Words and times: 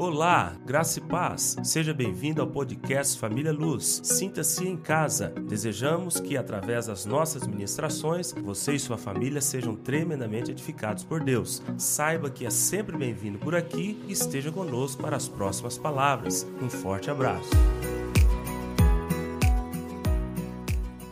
Olá, 0.00 0.56
graça 0.64 0.98
e 0.98 1.02
paz. 1.02 1.56
Seja 1.62 1.92
bem-vindo 1.92 2.40
ao 2.40 2.48
podcast 2.48 3.18
Família 3.18 3.52
Luz. 3.52 4.00
Sinta-se 4.02 4.66
em 4.66 4.74
casa. 4.74 5.28
Desejamos 5.46 6.18
que, 6.18 6.38
através 6.38 6.86
das 6.86 7.04
nossas 7.04 7.46
ministrações, 7.46 8.32
você 8.32 8.72
e 8.72 8.78
sua 8.78 8.96
família 8.96 9.42
sejam 9.42 9.76
tremendamente 9.76 10.50
edificados 10.50 11.04
por 11.04 11.22
Deus. 11.22 11.62
Saiba 11.76 12.30
que 12.30 12.46
é 12.46 12.50
sempre 12.50 12.96
bem-vindo 12.96 13.38
por 13.38 13.54
aqui 13.54 14.02
e 14.08 14.12
esteja 14.12 14.50
conosco 14.50 15.02
para 15.02 15.16
as 15.18 15.28
próximas 15.28 15.76
palavras. 15.76 16.46
Um 16.62 16.70
forte 16.70 17.10
abraço. 17.10 17.50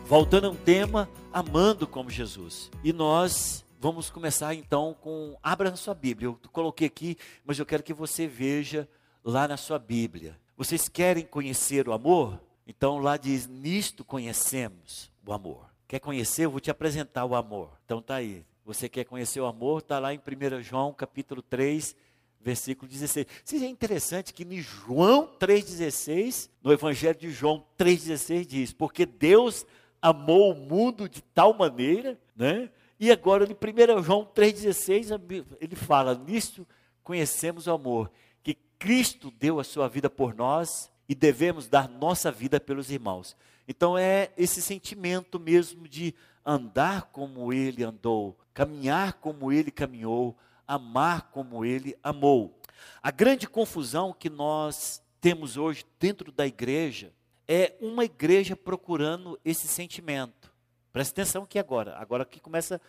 Voltando 0.07 0.47
a 0.47 0.49
um 0.49 0.55
tema, 0.55 1.07
amando 1.31 1.85
como 1.85 2.09
Jesus. 2.09 2.71
E 2.83 2.91
nós 2.91 3.63
Vamos 3.81 4.09
começar 4.09 4.53
então 4.53 4.93
com. 4.99 5.37
Abra 5.41 5.69
na 5.69 5.77
sua 5.77 5.93
Bíblia. 5.93 6.27
Eu 6.27 6.37
coloquei 6.51 6.85
aqui, 6.85 7.15
mas 7.45 7.57
eu 7.57 7.65
quero 7.65 7.81
que 7.81 7.93
você 7.93 8.27
veja 8.27 8.85
lá 9.23 9.47
na 9.47 9.55
sua 9.55 9.79
Bíblia. 9.79 10.37
Vocês 10.57 10.89
querem 10.89 11.25
conhecer 11.25 11.87
o 11.87 11.93
amor? 11.93 12.41
Então 12.67 12.99
lá 12.99 13.15
diz: 13.15 13.47
Nisto 13.47 14.03
conhecemos 14.03 15.09
o 15.25 15.31
amor. 15.31 15.69
Quer 15.87 16.01
conhecer? 16.01 16.43
Eu 16.43 16.51
vou 16.51 16.59
te 16.59 16.69
apresentar 16.69 17.23
o 17.23 17.33
amor. 17.33 17.71
Então 17.85 18.01
tá 18.01 18.15
aí. 18.15 18.45
Você 18.65 18.89
quer 18.89 19.05
conhecer 19.05 19.39
o 19.39 19.45
amor? 19.45 19.79
Está 19.79 19.97
lá 19.97 20.13
em 20.13 20.17
1 20.19 20.61
João 20.61 20.93
capítulo 20.93 21.41
3, 21.41 21.95
versículo 22.41 22.91
16. 22.91 23.27
Seja 23.45 23.65
interessante 23.65 24.33
que 24.33 24.43
em 24.43 24.61
João 24.61 25.29
3,16, 25.39 26.49
no 26.61 26.73
Evangelho 26.73 27.17
de 27.17 27.31
João 27.31 27.65
3,16 27.77 28.45
diz: 28.45 28.73
Porque 28.73 29.05
Deus 29.05 29.65
amou 30.01 30.51
o 30.51 30.55
mundo 30.55 31.07
de 31.07 31.21
tal 31.21 31.53
maneira, 31.53 32.19
né? 32.35 32.69
E 32.99 33.11
agora, 33.11 33.45
em 33.45 33.53
1 33.53 34.03
João 34.03 34.25
3,16, 34.25 35.45
ele 35.61 35.75
fala: 35.75 36.15
Nisto 36.15 36.67
conhecemos 37.01 37.67
o 37.67 37.71
amor, 37.71 38.11
que 38.43 38.55
Cristo 38.77 39.31
deu 39.31 39.59
a 39.59 39.63
sua 39.63 39.87
vida 39.87 40.09
por 40.09 40.35
nós 40.35 40.91
e 41.07 41.15
devemos 41.15 41.67
dar 41.67 41.87
nossa 41.87 42.29
vida 42.31 42.59
pelos 42.59 42.91
irmãos. 42.91 43.37
Então, 43.67 43.97
é 43.97 44.31
esse 44.37 44.61
sentimento 44.61 45.39
mesmo 45.39 45.87
de 45.87 46.13
andar 46.45 47.03
como 47.11 47.53
ele 47.53 47.83
andou, 47.83 48.37
caminhar 48.53 49.13
como 49.13 49.51
ele 49.51 49.71
caminhou, 49.71 50.37
amar 50.67 51.29
como 51.31 51.63
ele 51.63 51.95
amou. 52.03 52.59
A 53.01 53.11
grande 53.11 53.47
confusão 53.47 54.13
que 54.13 54.29
nós 54.29 55.01
temos 55.21 55.57
hoje 55.57 55.85
dentro 55.99 56.31
da 56.31 56.45
igreja 56.45 57.13
é 57.47 57.75
uma 57.81 58.05
igreja 58.05 58.55
procurando 58.55 59.39
esse 59.43 59.67
sentimento. 59.67 60.48
Preste 60.91 61.11
atenção 61.11 61.45
que 61.45 61.59
agora, 61.59 61.95
agora 61.97 62.25
que 62.25 62.39
começa 62.39 62.81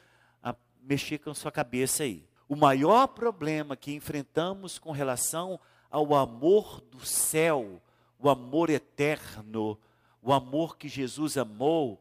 a 0.42 0.54
mexer 0.82 1.18
com 1.18 1.30
a 1.30 1.34
sua 1.34 1.52
cabeça 1.52 2.02
aí. 2.02 2.26
O 2.48 2.56
maior 2.56 3.06
problema 3.08 3.76
que 3.76 3.92
enfrentamos 3.92 4.78
com 4.78 4.90
relação 4.90 5.60
ao 5.90 6.14
amor 6.14 6.80
do 6.80 7.04
céu, 7.04 7.80
o 8.18 8.28
amor 8.28 8.70
eterno, 8.70 9.78
o 10.22 10.32
amor 10.32 10.76
que 10.76 10.88
Jesus 10.88 11.36
amou, 11.36 12.00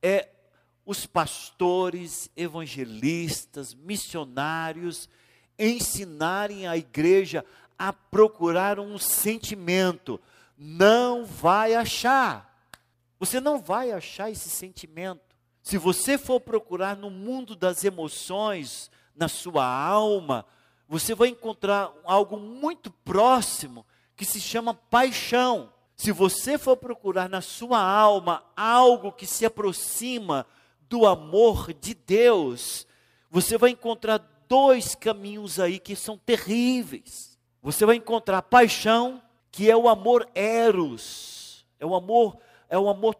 é 0.00 0.28
os 0.84 1.06
pastores, 1.06 2.30
evangelistas, 2.36 3.74
missionários 3.74 5.08
ensinarem 5.58 6.66
a 6.66 6.76
igreja 6.76 7.44
a 7.78 7.92
procurar 7.92 8.80
um 8.80 8.98
sentimento. 8.98 10.20
Não 10.56 11.24
vai 11.24 11.74
achar. 11.74 12.68
Você 13.18 13.40
não 13.40 13.60
vai 13.60 13.92
achar 13.92 14.30
esse 14.30 14.50
sentimento. 14.50 15.31
Se 15.62 15.78
você 15.78 16.18
for 16.18 16.40
procurar 16.40 16.96
no 16.96 17.08
mundo 17.08 17.54
das 17.54 17.84
emoções, 17.84 18.90
na 19.14 19.28
sua 19.28 19.64
alma, 19.64 20.44
você 20.88 21.14
vai 21.14 21.28
encontrar 21.28 21.92
algo 22.04 22.36
muito 22.36 22.90
próximo 22.90 23.86
que 24.16 24.24
se 24.24 24.40
chama 24.40 24.74
paixão. 24.74 25.72
Se 25.96 26.10
você 26.10 26.58
for 26.58 26.76
procurar 26.76 27.28
na 27.28 27.40
sua 27.40 27.80
alma 27.80 28.44
algo 28.56 29.12
que 29.12 29.26
se 29.26 29.46
aproxima 29.46 30.46
do 30.88 31.06
amor 31.06 31.72
de 31.72 31.94
Deus, 31.94 32.86
você 33.30 33.56
vai 33.56 33.70
encontrar 33.70 34.18
dois 34.48 34.94
caminhos 34.94 35.60
aí 35.60 35.78
que 35.78 35.94
são 35.94 36.18
terríveis. 36.18 37.38
Você 37.62 37.86
vai 37.86 37.96
encontrar 37.96 38.42
paixão, 38.42 39.22
que 39.50 39.70
é 39.70 39.76
o 39.76 39.88
amor 39.88 40.28
eros, 40.34 41.64
é 41.78 41.86
o 41.86 41.94
amor, 41.94 42.36
é 42.68 42.76
o 42.76 42.88
amor 42.88 43.14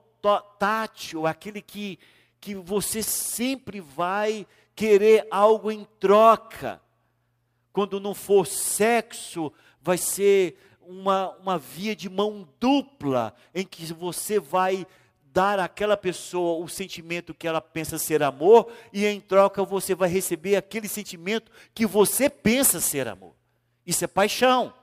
tátil, 0.59 1.27
aquele 1.27 1.63
que 1.63 1.99
que 2.43 2.57
você 2.57 3.05
sempre 3.05 3.81
vai 3.81 4.45
querer 4.75 5.29
algo 5.31 5.71
em 5.71 5.87
troca. 6.01 6.83
Quando 7.73 8.01
não 8.01 8.15
for 8.15 8.49
sexo, 8.49 9.53
vai 9.81 9.97
ser 9.97 10.59
uma, 10.81 11.31
uma 11.37 11.57
via 11.57 11.95
de 11.95 12.11
mão 12.11 12.47
dupla, 12.59 13.33
em 13.55 13.65
que 13.65 13.85
você 13.95 14.41
vai 14.41 14.85
dar 15.33 15.61
àquela 15.61 15.97
pessoa 15.97 16.63
o 16.63 16.69
sentimento 16.69 17.33
que 17.33 17.47
ela 17.47 17.61
pensa 17.61 17.97
ser 17.97 18.25
amor, 18.25 18.71
e 18.93 19.07
em 19.07 19.21
troca 19.21 19.65
você 19.65 19.95
vai 19.95 20.09
receber 20.09 20.57
aquele 20.57 20.89
sentimento 20.89 21.51
que 21.73 21.87
você 21.87 22.29
pensa 22.29 22.81
ser 22.81 23.07
amor. 23.07 23.35
Isso 23.87 24.05
é 24.05 24.09
paixão. 24.09 24.75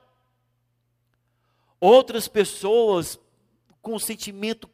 Outras 1.78 2.26
pessoas 2.26 3.20
com 3.82 3.96
um 3.96 3.98
sentimento 3.98 4.68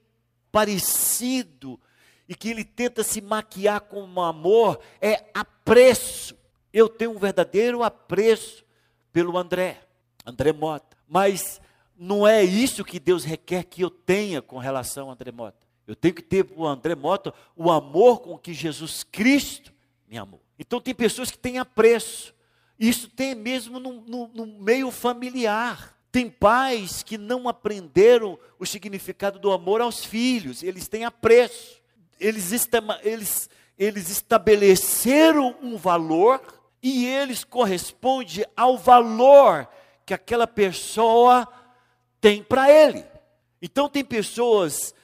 parecido 0.53 1.81
e 2.29 2.35
que 2.35 2.51
ele 2.51 2.65
tenta 2.65 3.03
se 3.03 3.21
maquiar 3.21 3.81
com 3.83 4.21
amor 4.21 4.81
é 5.01 5.25
apreço. 5.33 6.37
Eu 6.73 6.89
tenho 6.89 7.13
um 7.13 7.19
verdadeiro 7.19 7.83
apreço 7.83 8.65
pelo 9.13 9.39
André, 9.39 9.81
André 10.25 10.53
Mota. 10.53 10.97
Mas 11.09 11.61
não 11.97 12.27
é 12.27 12.43
isso 12.43 12.85
que 12.85 12.99
Deus 12.99 13.25
requer 13.25 13.65
que 13.65 13.83
eu 13.83 13.91
tenha 13.91 14.43
com 14.43 14.59
relação 14.59 15.09
a 15.09 15.13
André 15.13 15.31
Mota. 15.31 15.67
Eu 15.87 15.95
tenho 15.95 16.15
que 16.15 16.23
ter 16.23 16.47
o 16.57 16.67
André 16.67 16.95
Mota 16.95 17.33
o 17.55 17.71
amor 17.71 18.21
com 18.21 18.37
que 18.37 18.53
Jesus 18.53 19.05
Cristo 19.05 19.73
me 20.09 20.19
amou. 20.19 20.43
Então 20.59 20.81
tem 20.81 20.95
pessoas 20.95 21.31
que 21.31 21.39
têm 21.39 21.59
apreço. 21.59 22.35
Isso 22.79 23.09
tem 23.09 23.35
mesmo 23.35 23.79
no, 23.79 24.01
no, 24.01 24.29
no 24.29 24.47
meio 24.47 24.91
familiar. 24.91 25.97
Tem 26.11 26.29
pais 26.29 27.03
que 27.03 27.17
não 27.17 27.49
aprenderam 27.49 28.39
o 28.59 28.67
significado 28.67 29.39
do 29.39 29.53
amor 29.53 29.81
aos 29.81 30.05
filhos, 30.05 30.63
eles 30.63 30.89
têm 30.89 31.05
apreço 31.05 31.81
eles, 32.19 32.69
eles, 33.03 33.51
eles 33.79 34.11
estabeleceram 34.11 35.57
um 35.63 35.77
valor 35.77 36.41
e 36.83 37.07
eles 37.07 37.45
correspondem 37.45 38.45
ao 38.57 38.77
valor 38.77 39.69
que 40.05 40.15
aquela 40.15 40.47
pessoa 40.47 41.49
tem 42.21 42.43
para 42.43 42.71
ele. 42.71 43.05
Então 43.61 43.89
tem 43.89 44.05
pessoas, 44.05 44.95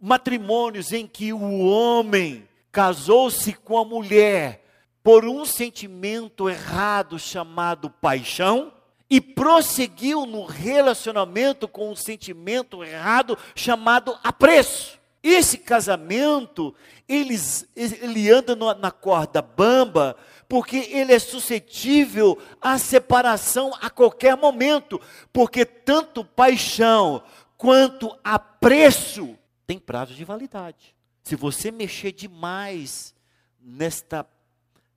matrimônios 0.00 0.92
em 0.92 1.06
que 1.06 1.32
o 1.32 1.60
homem 1.66 2.48
casou-se 2.72 3.52
com 3.52 3.76
a 3.78 3.84
mulher 3.84 4.64
por 5.02 5.24
um 5.24 5.44
sentimento 5.44 6.48
errado 6.48 7.18
chamado 7.18 7.90
paixão 7.90 8.72
e 9.08 9.20
prosseguiu 9.20 10.24
no 10.24 10.44
relacionamento 10.44 11.66
com 11.66 11.90
um 11.90 11.96
sentimento 11.96 12.84
errado 12.84 13.36
chamado 13.56 14.16
apreço. 14.22 14.99
Esse 15.22 15.58
casamento, 15.58 16.74
eles, 17.06 17.68
ele 17.76 18.30
anda 18.30 18.56
na 18.74 18.90
corda 18.90 19.42
bamba, 19.42 20.16
porque 20.48 20.76
ele 20.76 21.12
é 21.12 21.18
suscetível 21.18 22.38
à 22.60 22.78
separação 22.78 23.72
a 23.80 23.90
qualquer 23.90 24.36
momento, 24.36 25.00
porque 25.32 25.64
tanto 25.64 26.24
paixão 26.24 27.22
quanto 27.56 28.16
apreço 28.24 29.36
tem 29.66 29.78
prazo 29.78 30.14
de 30.14 30.24
validade. 30.24 30.96
Se 31.22 31.36
você 31.36 31.70
mexer 31.70 32.12
demais 32.12 33.14
nesta 33.60 34.26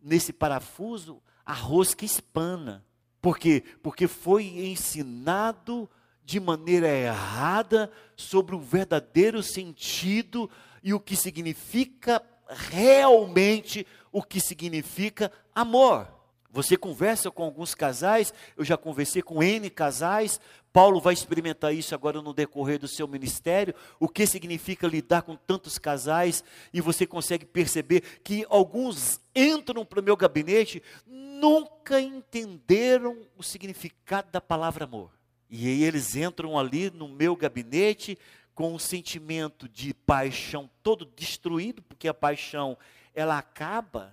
nesse 0.04 0.34
parafuso, 0.34 1.22
a 1.46 1.54
rosca 1.54 2.04
espana. 2.04 2.84
Por 3.22 3.38
quê? 3.38 3.64
Porque 3.82 4.06
foi 4.06 4.46
ensinado 4.46 5.90
de 6.26 6.40
maneira 6.40 6.88
errada 6.88 7.92
sobre 8.16 8.56
o 8.56 8.60
verdadeiro 8.60 9.42
sentido 9.44 10.50
e 10.82 10.94
o 10.94 11.00
que 11.00 11.16
significa 11.16 12.22
realmente 12.50 13.86
o 14.12 14.22
que 14.22 14.40
significa 14.40 15.32
amor. 15.54 16.08
Você 16.52 16.78
conversa 16.78 17.32
com 17.32 17.44
alguns 17.44 17.74
casais, 17.74 18.32
eu 18.56 18.64
já 18.64 18.78
conversei 18.78 19.24
com 19.24 19.42
N 19.42 19.68
casais, 19.72 20.40
Paulo 20.72 21.02
vai 21.02 21.14
experimentar 21.14 21.74
isso 21.74 21.96
agora 21.96 22.22
no 22.22 22.32
decorrer 22.32 22.78
do 22.78 22.88
seu 22.88 23.08
ministério, 23.08 23.74
o 24.00 24.08
que 24.08 24.28
significa 24.28 24.88
lidar 24.88 25.24
com 25.24 25.36
tantos 25.36 25.80
casais, 25.80 26.44
e 26.72 26.80
você 26.80 27.08
consegue 27.08 27.46
perceber 27.46 28.02
que 28.24 28.46
alguns 28.50 29.20
entram 29.36 29.84
para 29.84 30.00
o 30.00 30.04
meu 30.04 30.16
gabinete, 30.16 30.82
nunca 31.08 32.00
entenderam 32.00 33.18
o 33.36 33.42
significado 33.42 34.32
da 34.32 34.40
palavra 34.40 34.86
amor. 34.86 35.12
E 35.56 35.68
aí 35.68 35.84
eles 35.84 36.16
entram 36.16 36.58
ali 36.58 36.90
no 36.90 37.08
meu 37.08 37.36
gabinete 37.36 38.18
com 38.56 38.74
um 38.74 38.80
sentimento 38.80 39.70
de 39.70 39.94
paixão 39.94 40.68
todo 40.82 41.06
destruído, 41.06 41.80
porque 41.84 42.08
a 42.08 42.14
paixão 42.14 42.76
ela 43.14 43.38
acaba, 43.38 44.12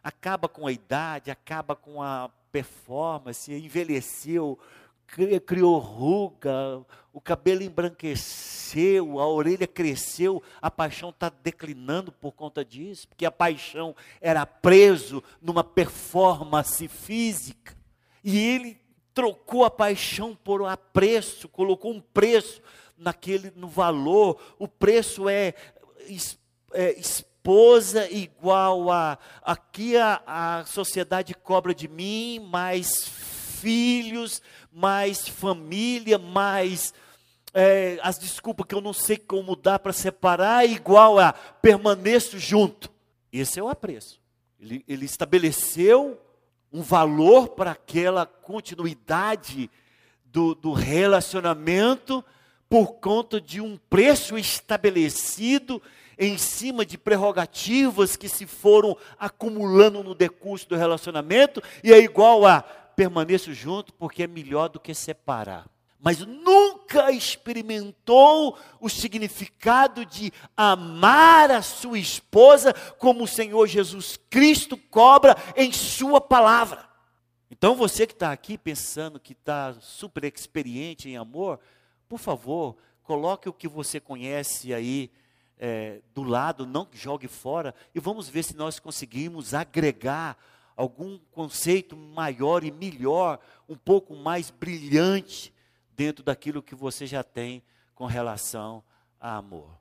acaba 0.00 0.48
com 0.48 0.64
a 0.64 0.70
idade, 0.70 1.32
acaba 1.32 1.74
com 1.74 2.00
a 2.00 2.30
performance, 2.52 3.52
envelheceu 3.52 4.56
criou 5.44 5.78
ruga, 5.78 6.80
o 7.12 7.20
cabelo 7.20 7.64
embranqueceu, 7.64 9.18
a 9.18 9.26
orelha 9.26 9.66
cresceu, 9.66 10.40
a 10.62 10.70
paixão 10.70 11.10
está 11.10 11.28
declinando 11.28 12.12
por 12.12 12.30
conta 12.32 12.64
disso, 12.64 13.08
porque 13.08 13.26
a 13.26 13.32
paixão 13.32 13.96
era 14.20 14.46
preso 14.46 15.24
numa 15.42 15.64
performance 15.64 16.86
física, 16.86 17.76
e 18.22 18.38
ele 18.38 18.85
trocou 19.16 19.64
a 19.64 19.70
paixão 19.70 20.36
por 20.36 20.60
um 20.60 20.66
apreço, 20.66 21.48
colocou 21.48 21.90
um 21.90 22.02
preço 22.02 22.60
naquele 22.98 23.50
no 23.56 23.66
valor, 23.66 24.38
o 24.58 24.68
preço 24.68 25.26
é, 25.26 25.54
é 26.74 27.00
esposa 27.00 28.10
igual 28.10 28.90
a 28.90 29.18
aqui 29.40 29.96
a, 29.96 30.22
a 30.26 30.64
sociedade 30.66 31.32
cobra 31.32 31.74
de 31.74 31.88
mim, 31.88 32.40
mais 32.40 33.08
filhos, 33.08 34.42
mais 34.70 35.26
família, 35.26 36.18
mais 36.18 36.92
é, 37.54 37.98
as 38.02 38.18
desculpas 38.18 38.66
que 38.66 38.74
eu 38.74 38.82
não 38.82 38.92
sei 38.92 39.16
como 39.16 39.56
dar 39.56 39.78
para 39.78 39.94
separar, 39.94 40.62
é 40.62 40.68
igual 40.68 41.18
a 41.18 41.32
permaneço 41.32 42.38
junto. 42.38 42.92
Esse 43.32 43.58
é 43.58 43.62
o 43.62 43.68
apreço. 43.68 44.20
Ele, 44.60 44.84
ele 44.86 45.06
estabeleceu 45.06 46.20
um 46.72 46.82
valor 46.82 47.48
para 47.48 47.72
aquela 47.72 48.26
continuidade 48.26 49.70
do, 50.24 50.54
do 50.54 50.72
relacionamento 50.72 52.24
por 52.68 52.94
conta 52.94 53.40
de 53.40 53.60
um 53.60 53.76
preço 53.88 54.36
estabelecido 54.36 55.80
em 56.18 56.36
cima 56.38 56.84
de 56.84 56.96
prerrogativas 56.98 58.16
que 58.16 58.28
se 58.28 58.46
foram 58.46 58.96
acumulando 59.18 60.02
no 60.02 60.14
decurso 60.14 60.68
do 60.68 60.76
relacionamento, 60.76 61.62
e 61.84 61.92
é 61.92 61.98
igual 61.98 62.46
a 62.46 62.62
permaneço 62.62 63.52
junto 63.52 63.92
porque 63.92 64.22
é 64.22 64.26
melhor 64.26 64.68
do 64.68 64.80
que 64.80 64.94
separar. 64.94 65.66
Mas 65.98 66.18
nunca 66.20 67.10
experimentou 67.10 68.58
o 68.80 68.88
significado 68.88 70.04
de 70.04 70.32
amar 70.56 71.50
a 71.50 71.62
sua 71.62 71.98
esposa 71.98 72.72
como 72.98 73.24
o 73.24 73.28
Senhor 73.28 73.66
Jesus 73.66 74.18
Cristo 74.28 74.76
cobra 74.76 75.34
em 75.56 75.72
Sua 75.72 76.20
palavra. 76.20 76.86
Então 77.50 77.74
você 77.74 78.06
que 78.06 78.12
está 78.12 78.32
aqui 78.32 78.58
pensando 78.58 79.20
que 79.20 79.32
está 79.32 79.74
super 79.80 80.24
experiente 80.24 81.08
em 81.08 81.16
amor, 81.16 81.58
por 82.08 82.18
favor, 82.18 82.76
coloque 83.02 83.48
o 83.48 83.52
que 83.52 83.68
você 83.68 83.98
conhece 83.98 84.74
aí 84.74 85.10
é, 85.58 86.00
do 86.14 86.22
lado, 86.22 86.66
não 86.66 86.86
jogue 86.92 87.28
fora, 87.28 87.74
e 87.94 88.00
vamos 88.00 88.28
ver 88.28 88.42
se 88.42 88.54
nós 88.54 88.78
conseguimos 88.78 89.54
agregar 89.54 90.36
algum 90.76 91.18
conceito 91.32 91.96
maior 91.96 92.62
e 92.62 92.70
melhor, 92.70 93.38
um 93.68 93.76
pouco 93.76 94.14
mais 94.14 94.50
brilhante 94.50 95.54
dentro 95.96 96.22
daquilo 96.22 96.62
que 96.62 96.74
você 96.74 97.06
já 97.06 97.24
tem 97.24 97.62
com 97.94 98.04
relação 98.04 98.84
a 99.18 99.36
amor. 99.36 99.78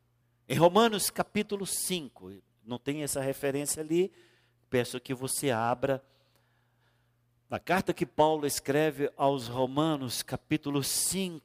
Em 0.47 0.57
Romanos 0.57 1.09
capítulo 1.09 1.65
5, 1.65 2.31
não 2.63 2.79
tem 2.79 3.03
essa 3.03 3.19
referência 3.19 3.81
ali, 3.81 4.11
peço 4.69 4.99
que 4.99 5.13
você 5.13 5.51
abra 5.51 6.03
na 7.49 7.59
carta 7.59 7.93
que 7.93 8.05
Paulo 8.05 8.47
escreve 8.47 9.11
aos 9.15 9.47
Romanos, 9.47 10.23
capítulo 10.23 10.83
5, 10.83 11.43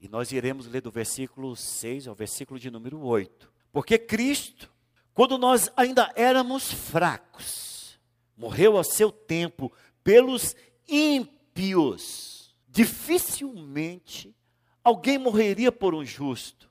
e 0.00 0.08
nós 0.08 0.32
iremos 0.32 0.66
ler 0.66 0.80
do 0.80 0.90
versículo 0.90 1.54
6 1.54 2.08
ao 2.08 2.14
versículo 2.14 2.58
de 2.58 2.70
número 2.70 3.00
8. 3.00 3.52
Porque 3.70 3.98
Cristo, 3.98 4.72
quando 5.12 5.36
nós 5.36 5.70
ainda 5.76 6.10
éramos 6.16 6.72
fracos, 6.72 8.00
morreu 8.34 8.78
a 8.78 8.84
seu 8.84 9.12
tempo 9.12 9.70
pelos 10.02 10.56
ímpios. 10.88 12.39
Dificilmente 12.70 14.34
alguém 14.82 15.18
morreria 15.18 15.72
por 15.72 15.94
um 15.94 16.04
justo, 16.04 16.70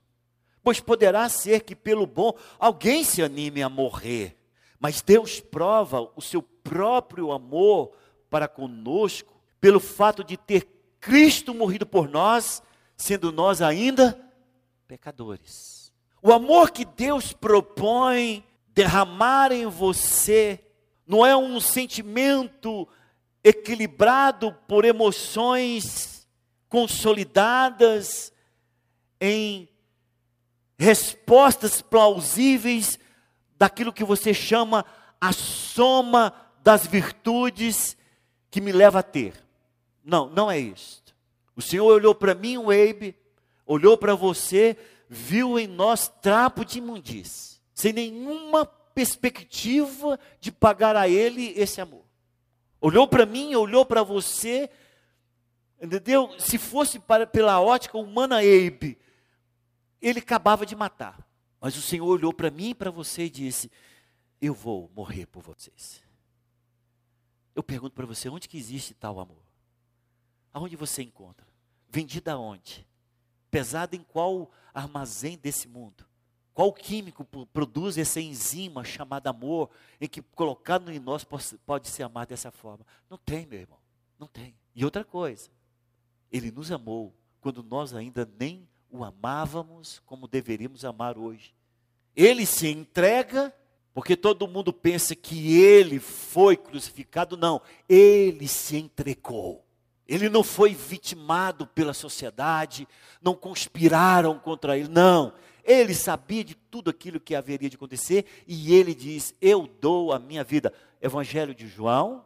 pois 0.62 0.80
poderá 0.80 1.28
ser 1.28 1.62
que 1.62 1.76
pelo 1.76 2.06
bom 2.06 2.32
alguém 2.58 3.04
se 3.04 3.22
anime 3.22 3.62
a 3.62 3.68
morrer. 3.68 4.36
Mas 4.78 5.02
Deus 5.02 5.40
prova 5.40 6.10
o 6.16 6.22
seu 6.22 6.42
próprio 6.42 7.32
amor 7.32 7.92
para 8.30 8.48
conosco 8.48 9.38
pelo 9.60 9.78
fato 9.78 10.24
de 10.24 10.36
ter 10.36 10.66
Cristo 10.98 11.52
morrido 11.52 11.84
por 11.84 12.08
nós, 12.08 12.62
sendo 12.96 13.30
nós 13.30 13.60
ainda 13.60 14.18
pecadores. 14.88 15.92
O 16.22 16.32
amor 16.32 16.70
que 16.70 16.84
Deus 16.84 17.32
propõe 17.32 18.44
derramar 18.68 19.52
em 19.52 19.66
você 19.66 20.62
não 21.06 21.24
é 21.24 21.36
um 21.36 21.60
sentimento 21.60 22.86
equilibrado 23.42 24.52
por 24.68 24.84
emoções 24.84 26.28
consolidadas 26.68 28.32
em 29.20 29.68
respostas 30.78 31.82
plausíveis 31.82 32.98
daquilo 33.58 33.92
que 33.92 34.04
você 34.04 34.32
chama 34.32 34.84
a 35.20 35.32
soma 35.32 36.34
das 36.62 36.86
virtudes 36.86 37.96
que 38.50 38.60
me 38.60 38.72
leva 38.72 39.00
a 39.00 39.02
ter. 39.02 39.34
Não, 40.02 40.30
não 40.30 40.50
é 40.50 40.58
isto. 40.58 41.14
O 41.54 41.60
Senhor 41.60 41.84
olhou 41.84 42.14
para 42.14 42.34
mim, 42.34 42.56
o 42.56 42.72
Eibe, 42.72 43.14
olhou 43.66 43.98
para 43.98 44.14
você, 44.14 44.76
viu 45.08 45.58
em 45.58 45.66
nós 45.66 46.08
trapo 46.08 46.64
de 46.64 46.78
imundície, 46.78 47.60
sem 47.74 47.92
nenhuma 47.92 48.64
perspectiva 48.64 50.18
de 50.40 50.50
pagar 50.50 50.96
a 50.96 51.08
Ele 51.08 51.52
esse 51.56 51.80
amor. 51.80 51.99
Olhou 52.80 53.06
para 53.06 53.26
mim, 53.26 53.54
olhou 53.54 53.84
para 53.84 54.02
você, 54.02 54.70
entendeu? 55.80 56.30
Se 56.38 56.56
fosse 56.56 56.98
para, 56.98 57.26
pela 57.26 57.60
ótica 57.60 57.98
humana, 57.98 58.38
Abe, 58.38 58.98
ele 60.00 60.20
acabava 60.20 60.64
de 60.64 60.74
matar. 60.74 61.26
Mas 61.60 61.76
o 61.76 61.82
Senhor 61.82 62.06
olhou 62.06 62.32
para 62.32 62.50
mim 62.50 62.70
e 62.70 62.74
para 62.74 62.90
você 62.90 63.24
e 63.24 63.30
disse: 63.30 63.70
Eu 64.40 64.54
vou 64.54 64.90
morrer 64.94 65.26
por 65.26 65.42
vocês. 65.42 66.02
Eu 67.54 67.62
pergunto 67.62 67.94
para 67.94 68.06
você: 68.06 68.28
onde 68.28 68.48
que 68.48 68.56
existe 68.56 68.94
tal 68.94 69.20
amor? 69.20 69.42
Aonde 70.52 70.74
você 70.74 71.02
encontra? 71.02 71.46
Vendido 71.88 72.30
aonde? 72.30 72.86
Pesado 73.50 73.94
em 73.94 74.02
qual 74.02 74.50
armazém 74.72 75.36
desse 75.36 75.68
mundo? 75.68 76.06
Qual 76.52 76.72
químico 76.72 77.24
produz 77.52 77.96
essa 77.96 78.20
enzima 78.20 78.84
chamada 78.84 79.30
amor, 79.30 79.70
em 80.00 80.08
que 80.08 80.20
colocado 80.20 80.90
em 80.90 80.98
nós 80.98 81.24
pode 81.24 81.88
ser 81.88 82.02
amado 82.02 82.28
dessa 82.28 82.50
forma? 82.50 82.84
Não 83.08 83.16
tem, 83.16 83.46
meu 83.46 83.60
irmão. 83.60 83.78
Não 84.18 84.26
tem. 84.26 84.54
E 84.74 84.84
outra 84.84 85.04
coisa, 85.04 85.48
ele 86.30 86.50
nos 86.50 86.70
amou 86.70 87.14
quando 87.40 87.62
nós 87.62 87.94
ainda 87.94 88.28
nem 88.38 88.68
o 88.90 89.04
amávamos 89.04 90.02
como 90.04 90.28
deveríamos 90.28 90.84
amar 90.84 91.16
hoje. 91.16 91.54
Ele 92.14 92.44
se 92.44 92.68
entrega, 92.68 93.54
porque 93.94 94.16
todo 94.16 94.48
mundo 94.48 94.72
pensa 94.72 95.14
que 95.14 95.56
ele 95.58 95.98
foi 95.98 96.56
crucificado, 96.56 97.36
não, 97.36 97.62
ele 97.88 98.46
se 98.48 98.76
entregou. 98.76 99.64
Ele 100.06 100.28
não 100.28 100.42
foi 100.42 100.74
vitimado 100.74 101.66
pela 101.68 101.94
sociedade, 101.94 102.86
não 103.22 103.34
conspiraram 103.34 104.38
contra 104.40 104.76
ele, 104.76 104.88
não. 104.88 105.32
Ele 105.70 105.94
sabia 105.94 106.42
de 106.42 106.56
tudo 106.56 106.90
aquilo 106.90 107.20
que 107.20 107.32
haveria 107.32 107.70
de 107.70 107.76
acontecer 107.76 108.24
e 108.44 108.74
ele 108.74 108.92
diz: 108.92 109.32
Eu 109.40 109.68
dou 109.80 110.12
a 110.12 110.18
minha 110.18 110.42
vida. 110.42 110.74
Evangelho 111.00 111.54
de 111.54 111.68
João, 111.68 112.24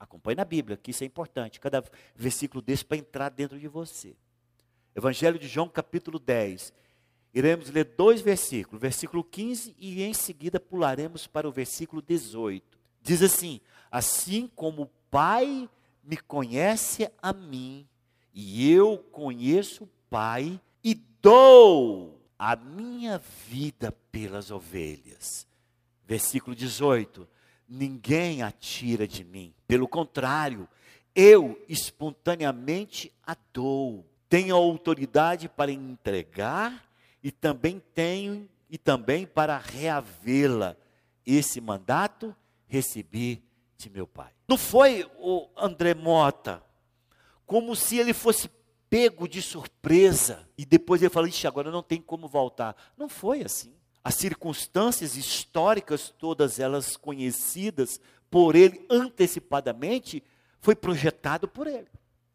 acompanhe 0.00 0.34
na 0.34 0.46
Bíblia, 0.46 0.78
que 0.78 0.92
isso 0.92 1.04
é 1.04 1.06
importante, 1.06 1.60
cada 1.60 1.84
versículo 2.14 2.62
desse 2.62 2.86
para 2.86 2.96
entrar 2.96 3.28
dentro 3.28 3.60
de 3.60 3.68
você. 3.68 4.16
Evangelho 4.94 5.38
de 5.38 5.46
João, 5.46 5.68
capítulo 5.68 6.18
10. 6.18 6.72
Iremos 7.34 7.68
ler 7.68 7.84
dois 7.84 8.22
versículos, 8.22 8.80
versículo 8.80 9.22
15 9.22 9.76
e 9.78 10.02
em 10.02 10.14
seguida 10.14 10.58
pularemos 10.58 11.26
para 11.26 11.46
o 11.46 11.52
versículo 11.52 12.00
18. 12.00 12.78
Diz 13.02 13.20
assim: 13.20 13.60
Assim 13.90 14.50
como 14.56 14.84
o 14.84 14.90
Pai 15.10 15.68
me 16.02 16.16
conhece 16.16 17.10
a 17.20 17.34
mim, 17.34 17.86
e 18.32 18.72
eu 18.72 18.96
conheço 19.12 19.84
o 19.84 19.90
Pai, 20.08 20.58
e 20.82 20.94
dou 21.20 22.15
a 22.38 22.54
minha 22.56 23.18
vida 23.48 23.92
pelas 24.10 24.50
ovelhas. 24.50 25.46
Versículo 26.04 26.54
18: 26.54 27.28
Ninguém 27.68 28.42
a 28.42 28.50
tira 28.50 29.06
de 29.06 29.24
mim, 29.24 29.54
pelo 29.66 29.88
contrário, 29.88 30.68
eu 31.14 31.60
espontaneamente 31.68 33.12
a 33.26 33.36
dou. 33.52 34.04
Tenho 34.28 34.54
autoridade 34.54 35.48
para 35.48 35.72
entregar 35.72 36.84
e 37.22 37.30
também 37.30 37.82
tenho 37.94 38.48
e 38.68 38.76
também 38.76 39.26
para 39.26 39.56
reavê-la. 39.58 40.76
Esse 41.24 41.60
mandato 41.60 42.34
recebi 42.66 43.42
de 43.76 43.88
meu 43.88 44.06
pai. 44.06 44.32
Não 44.48 44.56
foi 44.56 45.08
o 45.18 45.48
André 45.56 45.94
Mota 45.94 46.62
como 47.46 47.76
se 47.76 47.98
ele 47.98 48.12
fosse 48.12 48.48
pego 48.96 49.28
de 49.28 49.42
surpresa 49.42 50.48
e 50.56 50.64
depois 50.64 51.02
ele 51.02 51.10
fala: 51.10 51.28
Ixi, 51.28 51.46
agora 51.46 51.70
não 51.70 51.82
tem 51.82 52.00
como 52.00 52.26
voltar. 52.26 52.74
Não 52.96 53.10
foi 53.10 53.42
assim. 53.42 53.74
As 54.02 54.14
circunstâncias 54.14 55.16
históricas, 55.16 56.08
todas 56.08 56.58
elas 56.58 56.96
conhecidas 56.96 58.00
por 58.30 58.56
ele 58.56 58.86
antecipadamente, 58.88 60.24
foi 60.62 60.74
projetado 60.74 61.46
por 61.46 61.66
ele. 61.66 61.88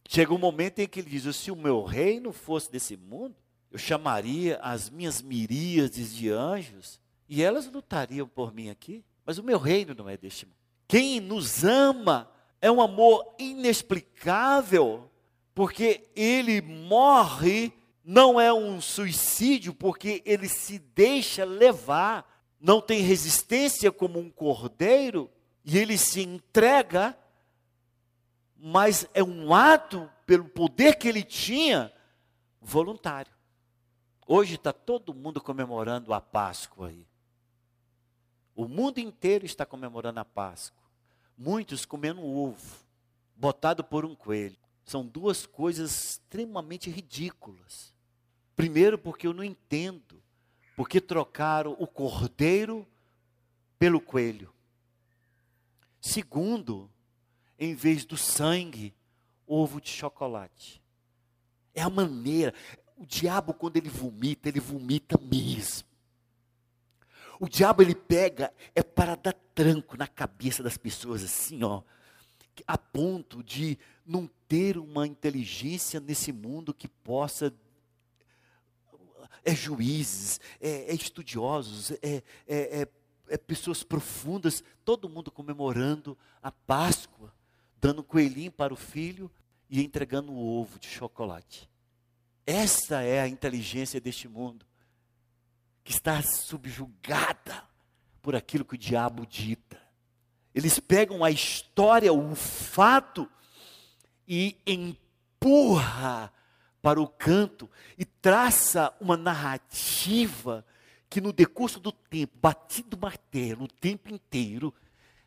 Chega 0.07 0.35
um 0.35 0.37
momento 0.37 0.77
em 0.77 0.87
que 0.87 0.99
ele 0.99 1.09
diz: 1.09 1.35
se 1.35 1.49
o 1.49 1.55
meu 1.55 1.83
reino 1.83 2.31
fosse 2.31 2.71
desse 2.71 2.95
mundo, 2.95 3.35
eu 3.71 3.79
chamaria 3.79 4.59
as 4.61 4.87
minhas 4.87 5.19
miríades 5.19 6.13
de 6.13 6.29
anjos 6.29 6.99
e 7.27 7.41
elas 7.41 7.65
lutariam 7.65 8.27
por 8.27 8.53
mim 8.53 8.69
aqui. 8.69 9.03
Mas 9.25 9.39
o 9.39 9.43
meu 9.43 9.57
reino 9.57 9.95
não 9.95 10.07
é 10.07 10.15
deste 10.15 10.45
mundo. 10.45 10.57
Quem 10.87 11.19
nos 11.19 11.63
ama 11.63 12.31
é 12.61 12.69
um 12.69 12.81
amor 12.81 13.33
inexplicável, 13.39 15.09
porque 15.53 16.09
ele 16.15 16.61
morre, 16.61 17.73
não 18.03 18.39
é 18.39 18.53
um 18.53 18.79
suicídio, 18.79 19.73
porque 19.73 20.21
ele 20.25 20.47
se 20.47 20.79
deixa 20.79 21.43
levar, 21.43 22.27
não 22.59 22.81
tem 22.81 23.01
resistência 23.01 23.91
como 23.91 24.19
um 24.19 24.29
cordeiro, 24.29 25.29
e 25.63 25.77
ele 25.77 25.97
se 25.97 26.21
entrega, 26.21 27.17
mas 28.57 29.07
é 29.13 29.23
um 29.23 29.53
ato, 29.53 30.09
pelo 30.25 30.45
poder 30.45 30.95
que 30.95 31.07
ele 31.07 31.23
tinha, 31.23 31.91
voluntário. 32.61 33.31
Hoje 34.25 34.55
está 34.55 34.71
todo 34.71 35.13
mundo 35.13 35.41
comemorando 35.41 36.13
a 36.13 36.21
Páscoa 36.21 36.87
aí. 36.87 37.05
O 38.55 38.67
mundo 38.67 38.99
inteiro 38.99 39.45
está 39.45 39.65
comemorando 39.65 40.19
a 40.19 40.25
Páscoa. 40.25 40.81
Muitos 41.37 41.85
comendo 41.85 42.23
ovo, 42.23 42.77
botado 43.35 43.83
por 43.83 44.05
um 44.05 44.15
coelho. 44.15 44.60
São 44.91 45.07
duas 45.07 45.45
coisas 45.45 45.89
extremamente 45.89 46.89
ridículas. 46.89 47.93
Primeiro, 48.57 48.97
porque 48.97 49.25
eu 49.25 49.31
não 49.31 49.41
entendo 49.41 50.21
porque 50.75 50.99
trocaram 50.99 51.77
o 51.79 51.87
cordeiro 51.87 52.85
pelo 53.79 54.01
coelho. 54.01 54.53
Segundo, 56.01 56.91
em 57.57 57.73
vez 57.73 58.03
do 58.03 58.17
sangue, 58.17 58.93
ovo 59.47 59.79
de 59.79 59.87
chocolate. 59.87 60.83
É 61.73 61.81
a 61.81 61.89
maneira. 61.89 62.53
O 62.97 63.05
diabo, 63.05 63.53
quando 63.53 63.77
ele 63.77 63.87
vomita, 63.87 64.49
ele 64.49 64.59
vomita 64.59 65.17
mesmo. 65.17 65.87
O 67.39 67.47
diabo 67.47 67.81
ele 67.81 67.95
pega 67.95 68.53
é 68.75 68.83
para 68.83 69.15
dar 69.15 69.37
tranco 69.55 69.95
na 69.95 70.05
cabeça 70.05 70.61
das 70.61 70.75
pessoas 70.75 71.23
assim, 71.23 71.63
ó, 71.63 71.81
a 72.67 72.77
ponto 72.77 73.43
de 73.43 73.77
não 74.05 74.29
ter 74.47 74.77
uma 74.77 75.07
inteligência 75.07 75.99
nesse 75.99 76.31
mundo 76.31 76.73
que 76.73 76.87
possa 76.87 77.53
é 79.43 79.55
juízes, 79.55 80.39
é, 80.59 80.91
é 80.91 80.93
estudiosos, 80.93 81.91
é, 81.91 81.97
é, 82.03 82.23
é, 82.47 82.87
é 83.29 83.37
pessoas 83.37 83.83
profundas, 83.83 84.63
todo 84.85 85.09
mundo 85.09 85.31
comemorando 85.31 86.17
a 86.41 86.51
Páscoa, 86.51 87.33
dando 87.79 88.01
um 88.01 88.03
coelhinho 88.03 88.51
para 88.51 88.73
o 88.73 88.77
filho 88.77 89.31
e 89.69 89.83
entregando 89.83 90.31
o 90.31 90.59
ovo 90.59 90.77
de 90.77 90.87
chocolate. 90.87 91.69
Essa 92.45 93.01
é 93.01 93.21
a 93.21 93.27
inteligência 93.27 93.99
deste 93.99 94.27
mundo 94.27 94.65
que 95.83 95.91
está 95.91 96.21
subjugada 96.21 97.63
por 98.21 98.35
aquilo 98.35 98.65
que 98.65 98.75
o 98.75 98.77
diabo 98.77 99.25
dita. 99.25 99.80
Eles 100.53 100.79
pegam 100.79 101.23
a 101.23 101.31
história, 101.31 102.11
o 102.11 102.35
fato 102.35 103.29
e 104.27 104.57
empurra 104.65 106.31
para 106.81 106.99
o 106.99 107.07
canto 107.07 107.69
e 107.97 108.03
traça 108.03 108.93
uma 108.99 109.15
narrativa 109.15 110.65
que 111.09 111.21
no 111.21 111.33
decurso 111.33 111.79
do 111.79 111.91
tempo, 111.91 112.37
batido 112.41 112.97
martelo 112.97 113.65
o 113.65 113.67
tempo 113.67 114.13
inteiro, 114.13 114.73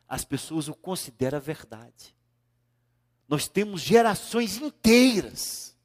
as 0.07 0.25
pessoas 0.25 0.67
o 0.67 0.73
consideram 0.73 1.39
verdade. 1.39 2.15
Nós 3.27 3.47
temos 3.47 3.81
gerações 3.81 4.57
inteiras 4.57 5.75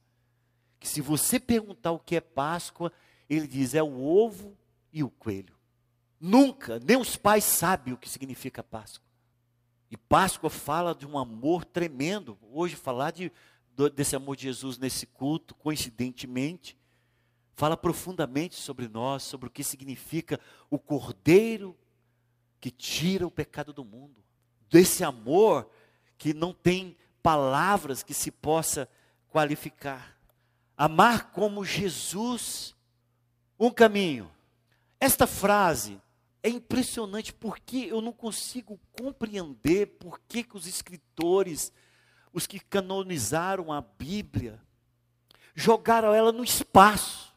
que 0.78 0.88
se 0.88 1.00
você 1.00 1.38
perguntar 1.38 1.92
o 1.92 1.98
que 1.98 2.16
é 2.16 2.20
Páscoa, 2.20 2.92
ele 3.28 3.46
diz 3.46 3.74
é 3.74 3.82
o 3.82 4.02
ovo 4.02 4.56
e 4.92 5.02
o 5.02 5.10
coelho. 5.10 5.54
Nunca, 6.18 6.78
nem 6.80 6.96
os 6.96 7.16
pais 7.16 7.44
sabem 7.44 7.94
o 7.94 7.98
que 7.98 8.08
significa 8.08 8.62
Páscoa. 8.62 9.09
E 9.90 9.96
Páscoa 9.96 10.48
fala 10.48 10.94
de 10.94 11.06
um 11.06 11.18
amor 11.18 11.64
tremendo. 11.64 12.38
Hoje, 12.52 12.76
falar 12.76 13.10
de, 13.10 13.32
desse 13.94 14.14
amor 14.14 14.36
de 14.36 14.44
Jesus 14.44 14.78
nesse 14.78 15.06
culto, 15.06 15.54
coincidentemente, 15.54 16.78
fala 17.54 17.76
profundamente 17.76 18.54
sobre 18.54 18.88
nós, 18.88 19.22
sobre 19.22 19.48
o 19.48 19.50
que 19.50 19.64
significa 19.64 20.38
o 20.70 20.78
cordeiro 20.78 21.76
que 22.60 22.70
tira 22.70 23.26
o 23.26 23.30
pecado 23.30 23.72
do 23.72 23.84
mundo. 23.84 24.22
Desse 24.70 25.02
amor 25.02 25.68
que 26.16 26.32
não 26.32 26.52
tem 26.52 26.96
palavras 27.22 28.02
que 28.02 28.14
se 28.14 28.30
possa 28.30 28.88
qualificar. 29.28 30.16
Amar 30.76 31.32
como 31.32 31.64
Jesus, 31.64 32.76
um 33.58 33.70
caminho 33.70 34.30
esta 35.00 35.26
frase 35.26 35.98
é 36.42 36.48
impressionante 36.48 37.32
porque 37.32 37.88
eu 37.90 38.00
não 38.00 38.12
consigo 38.12 38.80
compreender 38.98 39.86
por 39.98 40.20
que, 40.26 40.42
que 40.42 40.56
os 40.56 40.66
escritores, 40.66 41.72
os 42.32 42.46
que 42.46 42.58
canonizaram 42.58 43.72
a 43.72 43.80
Bíblia, 43.80 44.60
jogaram 45.54 46.14
ela 46.14 46.32
no 46.32 46.42
espaço. 46.42 47.34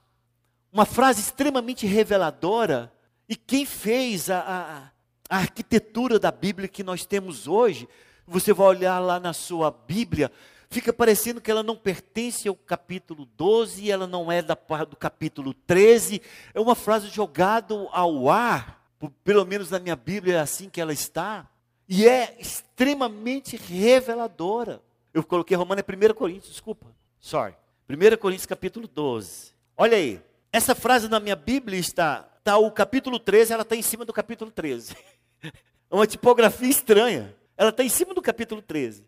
Uma 0.71 0.85
frase 0.85 1.21
extremamente 1.21 1.85
reveladora. 1.85 2.91
E 3.27 3.35
quem 3.35 3.65
fez 3.65 4.29
a, 4.29 4.39
a, 4.39 4.91
a 5.29 5.37
arquitetura 5.37 6.17
da 6.17 6.31
Bíblia 6.31 6.67
que 6.67 6.83
nós 6.83 7.05
temos 7.05 7.47
hoje, 7.47 7.87
você 8.25 8.53
vai 8.53 8.67
olhar 8.67 8.99
lá 8.99 9.19
na 9.19 9.33
sua 9.33 9.69
Bíblia, 9.69 10.31
fica 10.69 10.93
parecendo 10.93 11.41
que 11.41 11.51
ela 11.51 11.61
não 11.61 11.75
pertence 11.75 12.47
ao 12.47 12.55
capítulo 12.55 13.25
12, 13.37 13.91
ela 13.91 14.07
não 14.07 14.31
é 14.31 14.41
da, 14.41 14.57
do 14.89 14.95
capítulo 14.95 15.53
13, 15.53 16.21
é 16.53 16.59
uma 16.59 16.75
frase 16.75 17.09
jogada 17.09 17.73
ao 17.91 18.29
ar, 18.29 18.82
pelo 19.09 19.45
menos 19.45 19.69
na 19.69 19.79
minha 19.79 19.95
Bíblia 19.95 20.35
é 20.35 20.39
assim 20.39 20.69
que 20.69 20.79
ela 20.79 20.93
está, 20.93 21.47
e 21.87 22.07
é 22.07 22.35
extremamente 22.39 23.57
reveladora. 23.57 24.81
Eu 25.13 25.23
coloquei 25.23 25.55
Romano 25.55 25.81
é 25.81 26.09
1 26.09 26.13
Coríntios, 26.13 26.51
desculpa, 26.51 26.87
sorry. 27.19 27.55
1 27.89 28.17
Coríntios 28.17 28.45
capítulo 28.45 28.87
12. 28.87 29.53
Olha 29.75 29.97
aí, 29.97 30.21
essa 30.51 30.73
frase 30.73 31.07
na 31.07 31.19
minha 31.19 31.35
Bíblia 31.35 31.79
está, 31.79 32.27
está 32.39 32.57
o 32.57 32.71
capítulo 32.71 33.19
13, 33.19 33.53
ela 33.53 33.63
está 33.63 33.75
em 33.75 33.81
cima 33.81 34.05
do 34.05 34.13
capítulo 34.13 34.51
13. 34.51 34.95
É 35.91 35.95
uma 35.95 36.07
tipografia 36.07 36.67
estranha. 36.67 37.35
Ela 37.55 37.69
está 37.69 37.83
em 37.83 37.89
cima 37.89 38.15
do 38.15 38.21
capítulo 38.21 38.63
13. 38.63 39.05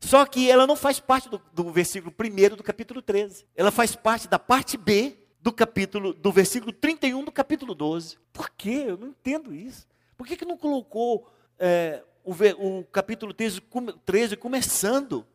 Só 0.00 0.24
que 0.24 0.50
ela 0.50 0.66
não 0.66 0.74
faz 0.74 0.98
parte 0.98 1.28
do, 1.28 1.40
do 1.52 1.70
versículo 1.70 2.14
1 2.18 2.56
do 2.56 2.62
capítulo 2.62 3.02
13. 3.02 3.44
Ela 3.54 3.70
faz 3.70 3.94
parte 3.94 4.26
da 4.26 4.38
parte 4.38 4.78
B 4.78 5.14
do 5.42 5.52
capítulo, 5.52 6.14
do 6.14 6.30
versículo 6.30 6.72
31 6.72 7.24
do 7.24 7.32
capítulo 7.32 7.74
12. 7.74 8.16
Por 8.32 8.48
quê? 8.50 8.84
Eu 8.86 8.96
não 8.96 9.08
entendo 9.08 9.52
isso. 9.52 9.88
Por 10.16 10.24
que, 10.24 10.36
que 10.36 10.44
não 10.44 10.56
colocou 10.56 11.28
é, 11.58 12.00
o, 12.24 12.32
o, 12.32 12.84
capítulo 12.84 13.34
13, 13.34 13.60
13 14.06 14.36
começando 14.36 15.26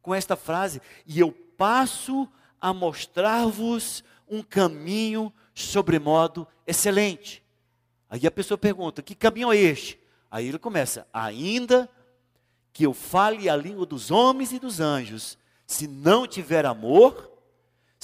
com 0.00 0.14
esta 0.14 0.36
frase? 0.36 0.80
E 1.04 1.18
eu 1.18 1.32
passo 1.32 2.28
a 2.60 2.72
mostrar-vos 2.72 4.04
um 4.28 4.40
caminho 4.40 5.32
sobremodo 5.52 6.46
excelente. 6.64 7.42
Aí 8.08 8.24
a 8.24 8.30
pessoa 8.30 8.56
pergunta: 8.56 9.02
que 9.02 9.16
caminho 9.16 9.52
é 9.52 9.56
este? 9.56 9.98
Aí 10.30 10.46
ele 10.46 10.60
começa: 10.60 11.08
ainda 11.12 11.90
que 12.72 12.86
eu 12.86 12.94
fale 12.94 13.48
a 13.48 13.56
língua 13.56 13.84
dos 13.84 14.12
homens 14.12 14.52
e 14.52 14.60
dos 14.60 14.78
anjos, 14.78 15.36
se 15.66 15.88
não 15.88 16.24
tiver 16.24 16.64
amor, 16.64 17.35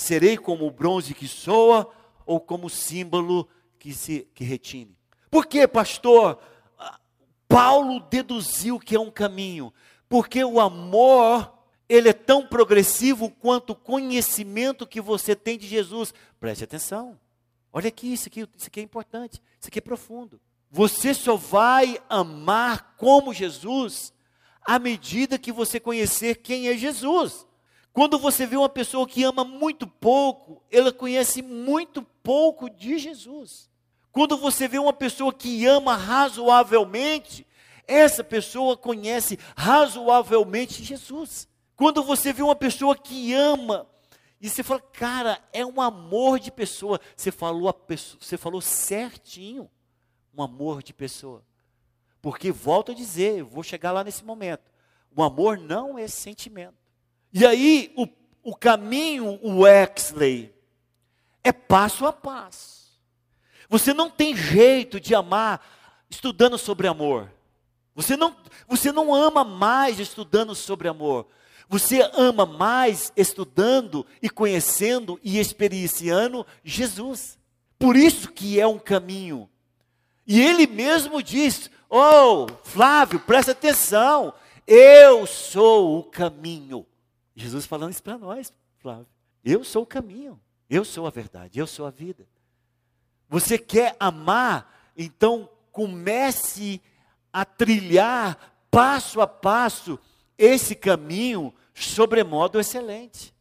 serei 0.02 0.36
como 0.36 0.66
o 0.66 0.70
bronze 0.70 1.14
que 1.14 1.28
soa 1.28 1.88
ou 2.26 2.40
como 2.40 2.66
o 2.66 2.70
símbolo 2.70 3.48
que 3.78 3.94
se 3.94 4.28
que 4.34 4.44
retine. 4.44 4.96
Por 5.30 5.46
que, 5.46 5.66
pastor? 5.66 6.38
Paulo 7.48 8.00
deduziu 8.00 8.78
que 8.78 8.96
é 8.96 9.00
um 9.00 9.10
caminho, 9.10 9.72
porque 10.08 10.42
o 10.44 10.58
amor 10.58 11.52
ele 11.88 12.08
é 12.08 12.12
tão 12.12 12.46
progressivo 12.46 13.30
quanto 13.30 13.70
o 13.70 13.76
conhecimento 13.76 14.86
que 14.86 15.00
você 15.00 15.36
tem 15.36 15.58
de 15.58 15.66
Jesus. 15.66 16.14
Preste 16.40 16.64
atenção. 16.64 17.18
Olha 17.72 17.88
aqui, 17.88 18.12
isso 18.12 18.28
aqui, 18.28 18.48
isso 18.56 18.66
aqui 18.66 18.80
é 18.80 18.82
importante, 18.82 19.42
isso 19.58 19.68
aqui 19.68 19.78
é 19.78 19.82
profundo. 19.82 20.40
Você 20.70 21.12
só 21.12 21.36
vai 21.36 22.00
amar 22.08 22.94
como 22.96 23.34
Jesus 23.34 24.12
à 24.62 24.78
medida 24.78 25.38
que 25.38 25.52
você 25.52 25.78
conhecer 25.78 26.36
quem 26.36 26.68
é 26.68 26.76
Jesus. 26.76 27.46
Quando 27.92 28.18
você 28.18 28.46
vê 28.46 28.56
uma 28.56 28.68
pessoa 28.68 29.06
que 29.06 29.22
ama 29.22 29.44
muito 29.44 29.86
pouco, 29.86 30.62
ela 30.70 30.92
conhece 30.92 31.42
muito 31.42 32.02
pouco 32.22 32.70
de 32.70 32.98
Jesus. 32.98 33.70
Quando 34.10 34.36
você 34.36 34.66
vê 34.66 34.78
uma 34.78 34.92
pessoa 34.92 35.32
que 35.32 35.66
ama 35.66 35.96
razoavelmente, 35.96 37.46
essa 37.86 38.24
pessoa 38.24 38.76
conhece 38.76 39.38
razoavelmente 39.56 40.82
Jesus. 40.82 41.48
Quando 41.76 42.02
você 42.02 42.32
vê 42.32 42.42
uma 42.42 42.56
pessoa 42.56 42.96
que 42.96 43.34
ama, 43.34 43.86
e 44.40 44.48
você 44.48 44.62
fala, 44.62 44.80
cara, 44.80 45.40
é 45.52 45.64
um 45.64 45.80
amor 45.80 46.40
de 46.40 46.50
pessoa, 46.50 47.00
você 47.14 47.30
falou, 47.30 47.72
pessoa, 47.72 48.18
você 48.20 48.36
falou 48.36 48.60
certinho, 48.60 49.70
um 50.34 50.42
amor 50.42 50.82
de 50.82 50.92
pessoa. 50.92 51.44
Porque, 52.20 52.50
volto 52.50 52.92
a 52.92 52.94
dizer, 52.94 53.42
vou 53.42 53.62
chegar 53.62 53.92
lá 53.92 54.02
nesse 54.02 54.24
momento. 54.24 54.70
O 55.14 55.22
amor 55.22 55.58
não 55.58 55.98
é 55.98 56.08
sentimento. 56.08 56.81
E 57.32 57.46
aí, 57.46 57.92
o, 57.96 58.06
o 58.42 58.54
caminho, 58.54 59.38
o 59.42 59.66
Exley, 59.66 60.52
é 61.42 61.52
passo 61.52 62.06
a 62.06 62.12
passo. 62.12 62.82
Você 63.68 63.94
não 63.94 64.10
tem 64.10 64.36
jeito 64.36 65.00
de 65.00 65.14
amar 65.14 65.66
estudando 66.10 66.58
sobre 66.58 66.86
amor. 66.86 67.32
Você 67.94 68.16
não, 68.16 68.36
você 68.68 68.92
não 68.92 69.14
ama 69.14 69.44
mais 69.44 69.98
estudando 69.98 70.54
sobre 70.54 70.88
amor. 70.88 71.26
Você 71.68 72.02
ama 72.12 72.44
mais 72.44 73.12
estudando 73.16 74.06
e 74.20 74.28
conhecendo 74.28 75.18
e 75.22 75.38
experienciando 75.38 76.46
Jesus. 76.62 77.38
Por 77.78 77.96
isso 77.96 78.30
que 78.30 78.60
é 78.60 78.66
um 78.66 78.78
caminho. 78.78 79.48
E 80.26 80.40
ele 80.40 80.66
mesmo 80.66 81.22
diz: 81.22 81.70
Oh, 81.88 82.46
Flávio, 82.62 83.20
presta 83.20 83.52
atenção. 83.52 84.34
Eu 84.66 85.26
sou 85.26 85.98
o 85.98 86.04
caminho. 86.04 86.86
Jesus 87.34 87.66
falando 87.66 87.92
isso 87.92 88.02
para 88.02 88.18
nós, 88.18 88.52
Flávio. 88.78 89.06
Eu 89.44 89.64
sou 89.64 89.82
o 89.82 89.86
caminho. 89.86 90.40
Eu 90.68 90.84
sou 90.84 91.06
a 91.06 91.10
verdade. 91.10 91.58
Eu 91.58 91.66
sou 91.66 91.86
a 91.86 91.90
vida. 91.90 92.26
Você 93.28 93.58
quer 93.58 93.96
amar? 93.98 94.92
Então 94.96 95.48
comece 95.70 96.80
a 97.32 97.44
trilhar 97.44 98.64
passo 98.70 99.20
a 99.20 99.26
passo 99.26 99.98
esse 100.36 100.74
caminho 100.74 101.54
sobremodo 101.74 102.58
excelente. 102.58 103.32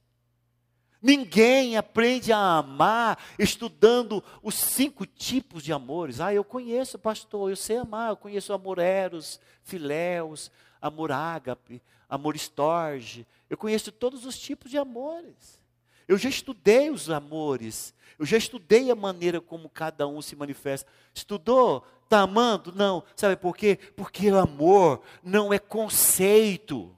Ninguém 1.02 1.78
aprende 1.78 2.32
a 2.32 2.58
amar 2.58 3.18
estudando 3.40 4.24
os 4.44 4.56
cinco 4.56 5.06
tipos 5.06 5.64
de 5.64 5.74
amores. 5.74 6.20
Ah, 6.22 6.34
eu 6.34 6.44
conheço, 6.44 7.00
pastor, 7.00 7.50
eu 7.50 7.56
sei 7.56 7.78
amar, 7.78 8.12
eu 8.12 8.18
conheço 8.18 8.54
amor 8.54 8.78
eros, 8.78 9.40
filéus, 9.64 10.52
amor 10.80 11.12
ágape, 11.12 11.82
amor 12.12 12.36
estorge. 12.36 13.26
Eu 13.50 13.58
conheço 13.58 13.90
todos 13.90 14.26
os 14.26 14.38
tipos 14.38 14.70
de 14.70 14.78
amores. 14.78 15.62
Eu 16.08 16.18
já 16.18 16.28
estudei 16.28 16.90
os 16.90 17.10
amores. 17.10 17.94
Eu 18.20 18.26
já 18.26 18.38
estudei 18.38 18.92
a 18.92 18.96
maneira 18.96 19.40
como 19.40 19.70
cada 19.70 20.06
um 20.06 20.22
se 20.22 20.36
manifesta. 20.36 20.92
Estudou? 21.14 21.88
Está 22.04 22.20
amando? 22.20 22.74
Não. 22.76 23.02
Sabe 23.16 23.38
por 23.38 23.56
quê? 23.56 23.80
Porque 23.96 24.30
o 24.30 24.38
amor 24.38 25.02
não 25.24 25.54
é 25.54 25.58
conceito. 25.58 26.94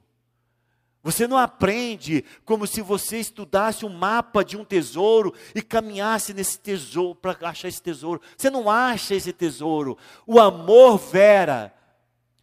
Você 1.00 1.28
não 1.28 1.38
aprende 1.38 2.24
como 2.44 2.66
se 2.66 2.82
você 2.82 3.18
estudasse 3.18 3.84
um 3.86 3.90
mapa 3.90 4.44
de 4.44 4.56
um 4.56 4.64
tesouro 4.64 5.32
e 5.54 5.62
caminhasse 5.62 6.34
nesse 6.34 6.58
tesouro 6.58 7.14
para 7.14 7.36
achar 7.48 7.68
esse 7.68 7.80
tesouro. 7.80 8.20
Você 8.36 8.50
não 8.50 8.68
acha 8.68 9.14
esse 9.14 9.32
tesouro. 9.32 9.96
O 10.26 10.40
amor, 10.40 10.98
Vera, 10.98 11.72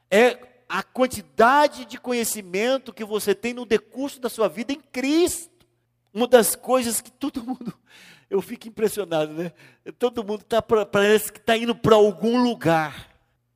é 0.10 0.51
a 0.72 0.82
quantidade 0.82 1.84
de 1.84 2.00
conhecimento 2.00 2.94
que 2.94 3.04
você 3.04 3.36
tem 3.36 3.54
no 3.54 3.66
decurso 3.66 4.22
da 4.22 4.30
sua 4.30 4.48
vida 4.48 4.72
em 4.72 4.80
Cristo. 4.80 5.68
Uma 6.14 6.26
das 6.26 6.56
coisas 6.56 7.02
que 7.02 7.12
todo 7.12 7.44
mundo, 7.46 7.74
eu 8.30 8.42
fico 8.42 8.70
impressionado, 8.70 9.34
né? 9.34 9.52
Todo 10.00 10.24
mundo 10.24 10.46
tá, 10.46 10.62
parece 10.62 11.30
que 11.30 11.40
está 11.40 11.58
indo 11.58 11.76
para 11.76 11.96
algum 11.96 12.42
lugar. 12.42 13.10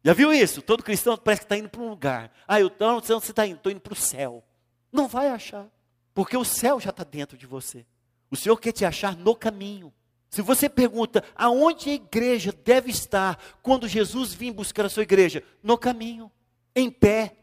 Já 0.03 0.11
viu 0.11 0.33
isso? 0.33 0.61
Todo 0.61 0.83
cristão 0.83 1.17
parece 1.17 1.43
que 1.43 1.45
está 1.45 1.57
indo 1.57 1.69
para 1.69 1.81
um 1.81 1.89
lugar. 1.89 2.29
Ah, 2.45 2.59
eu 2.59 2.69
onde 2.81 3.07
você 3.07 3.31
está 3.31 3.47
indo? 3.47 3.55
Estou 3.55 3.71
indo 3.71 3.81
para 3.81 3.93
o 3.93 3.95
céu. 3.95 4.43
Não 4.91 5.07
vai 5.07 5.29
achar, 5.29 5.67
porque 6.13 6.35
o 6.35 6.43
céu 6.43 6.81
já 6.81 6.89
está 6.89 7.05
dentro 7.05 7.37
de 7.37 7.47
você. 7.47 7.85
O 8.29 8.35
Senhor 8.35 8.57
quer 8.57 8.73
te 8.73 8.83
achar 8.83 9.15
no 9.15 9.33
caminho. 9.33 9.93
Se 10.29 10.41
você 10.41 10.67
pergunta 10.67 11.23
aonde 11.33 11.91
a 11.91 11.93
igreja 11.93 12.51
deve 12.51 12.91
estar 12.91 13.39
quando 13.61 13.87
Jesus 13.87 14.33
vir 14.33 14.51
buscar 14.51 14.85
a 14.85 14.89
sua 14.89 15.03
igreja, 15.03 15.41
no 15.63 15.77
caminho, 15.77 16.29
em 16.75 16.91
pé, 16.91 17.37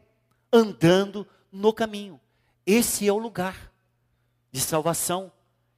andando 0.51 1.27
no 1.51 1.73
caminho. 1.73 2.19
Esse 2.65 3.07
é 3.07 3.11
o 3.11 3.17
lugar 3.17 3.71
de 4.51 4.61
salvação, 4.61 5.31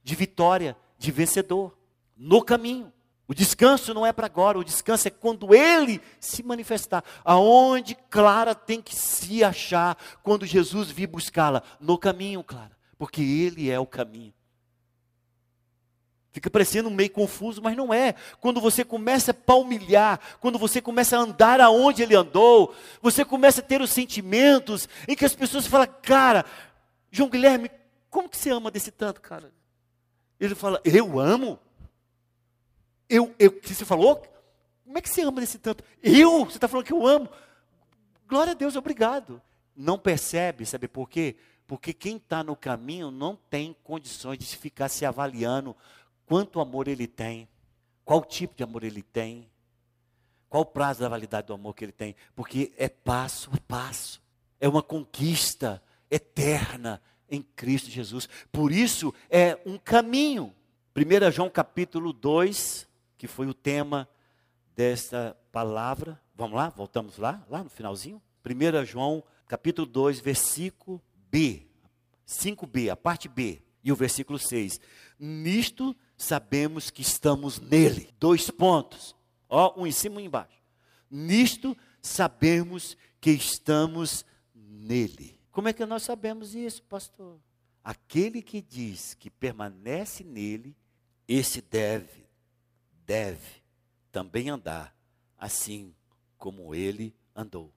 de 0.04 0.14
vitória, 0.14 0.76
de 0.98 1.10
vencedor, 1.10 1.76
no 2.16 2.42
caminho. 2.42 2.92
O 3.28 3.34
descanso 3.34 3.92
não 3.92 4.06
é 4.06 4.12
para 4.12 4.26
agora, 4.26 4.58
o 4.58 4.64
descanso 4.64 5.08
é 5.08 5.10
quando 5.10 5.52
ele 5.52 6.00
se 6.20 6.42
manifestar. 6.42 7.02
Aonde 7.24 7.96
Clara 8.08 8.54
tem 8.54 8.80
que 8.80 8.94
se 8.94 9.42
achar 9.42 9.96
quando 10.22 10.46
Jesus 10.46 10.90
vir 10.90 11.08
buscá-la? 11.08 11.62
No 11.80 11.98
caminho, 11.98 12.44
Clara, 12.44 12.76
porque 12.96 13.22
ele 13.22 13.68
é 13.68 13.80
o 13.80 13.86
caminho. 13.86 14.35
Fica 16.36 16.50
parecendo 16.50 16.90
meio 16.90 17.08
confuso, 17.08 17.62
mas 17.62 17.74
não 17.74 17.94
é. 17.94 18.14
Quando 18.42 18.60
você 18.60 18.84
começa 18.84 19.30
a 19.30 19.34
palmilhar, 19.34 20.20
quando 20.38 20.58
você 20.58 20.82
começa 20.82 21.16
a 21.16 21.20
andar 21.20 21.62
aonde 21.62 22.02
ele 22.02 22.14
andou, 22.14 22.74
você 23.00 23.24
começa 23.24 23.62
a 23.62 23.64
ter 23.64 23.80
os 23.80 23.88
sentimentos 23.88 24.86
em 25.08 25.16
que 25.16 25.24
as 25.24 25.34
pessoas 25.34 25.66
falam, 25.66 25.88
cara, 26.02 26.44
João 27.10 27.30
Guilherme, 27.30 27.70
como 28.10 28.28
que 28.28 28.36
você 28.36 28.50
ama 28.50 28.70
desse 28.70 28.90
tanto, 28.90 29.18
cara? 29.22 29.50
Ele 30.38 30.54
fala, 30.54 30.78
eu 30.84 31.18
amo? 31.18 31.58
Eu, 33.08 33.34
eu, 33.38 33.50
que 33.50 33.74
você 33.74 33.86
falou? 33.86 34.22
Como 34.84 34.98
é 34.98 35.00
que 35.00 35.08
você 35.08 35.22
ama 35.22 35.40
desse 35.40 35.58
tanto? 35.58 35.82
Eu? 36.02 36.44
Você 36.44 36.58
está 36.58 36.68
falando 36.68 36.84
que 36.84 36.92
eu 36.92 37.06
amo? 37.06 37.30
Glória 38.28 38.50
a 38.50 38.54
Deus, 38.54 38.76
obrigado. 38.76 39.40
Não 39.74 39.98
percebe, 39.98 40.66
sabe 40.66 40.86
por 40.86 41.08
quê? 41.08 41.34
Porque 41.66 41.94
quem 41.94 42.18
está 42.18 42.44
no 42.44 42.54
caminho 42.54 43.10
não 43.10 43.36
tem 43.48 43.74
condições 43.82 44.38
de 44.38 44.44
ficar 44.44 44.90
se 44.90 45.06
avaliando 45.06 45.74
quanto 46.26 46.60
amor 46.60 46.88
ele 46.88 47.06
tem, 47.06 47.48
qual 48.04 48.24
tipo 48.24 48.54
de 48.54 48.62
amor 48.62 48.84
ele 48.84 49.02
tem, 49.02 49.48
qual 50.48 50.62
o 50.62 50.66
prazo 50.66 51.00
da 51.00 51.08
validade 51.08 51.46
do 51.46 51.54
amor 51.54 51.74
que 51.74 51.84
ele 51.84 51.92
tem, 51.92 52.14
porque 52.34 52.72
é 52.76 52.88
passo 52.88 53.50
a 53.52 53.58
passo, 53.66 54.22
é 54.60 54.68
uma 54.68 54.82
conquista 54.82 55.82
eterna 56.10 57.00
em 57.28 57.42
Cristo 57.42 57.90
Jesus. 57.90 58.28
Por 58.50 58.72
isso 58.72 59.12
é 59.28 59.58
um 59.66 59.78
caminho. 59.78 60.54
1 60.94 61.30
João 61.30 61.50
capítulo 61.50 62.12
2, 62.12 62.88
que 63.18 63.26
foi 63.26 63.46
o 63.46 63.54
tema 63.54 64.08
desta 64.74 65.36
palavra. 65.52 66.20
Vamos 66.34 66.56
lá, 66.56 66.68
voltamos 66.70 67.18
lá, 67.18 67.44
lá 67.48 67.62
no 67.62 67.70
finalzinho. 67.70 68.22
1 68.44 68.84
João, 68.84 69.22
capítulo 69.46 69.86
2, 69.86 70.20
versículo 70.20 71.02
B. 71.30 71.66
5b, 72.26 72.90
a 72.90 72.96
parte 72.96 73.28
B. 73.28 73.62
E 73.82 73.92
o 73.92 73.96
versículo 73.96 74.38
6. 74.38 74.80
Nisto 75.18 75.94
sabemos 76.16 76.90
que 76.90 77.02
estamos 77.02 77.58
nele. 77.58 78.12
Dois 78.18 78.50
pontos. 78.50 79.14
Ó, 79.48 79.80
um 79.80 79.86
em 79.86 79.92
cima 79.92 80.20
e 80.20 80.24
um 80.24 80.26
embaixo. 80.26 80.62
Nisto 81.10 81.76
sabemos 82.00 82.96
que 83.20 83.30
estamos 83.30 84.24
nele. 84.54 85.38
Como 85.50 85.68
é 85.68 85.72
que 85.72 85.86
nós 85.86 86.02
sabemos 86.02 86.54
isso, 86.54 86.82
pastor? 86.82 87.38
Aquele 87.82 88.42
que 88.42 88.60
diz 88.60 89.14
que 89.14 89.30
permanece 89.30 90.24
nele, 90.24 90.76
esse 91.28 91.60
deve 91.60 92.26
deve 93.06 93.62
também 94.10 94.50
andar 94.50 94.94
assim 95.38 95.94
como 96.36 96.74
ele 96.74 97.14
andou. 97.34 97.72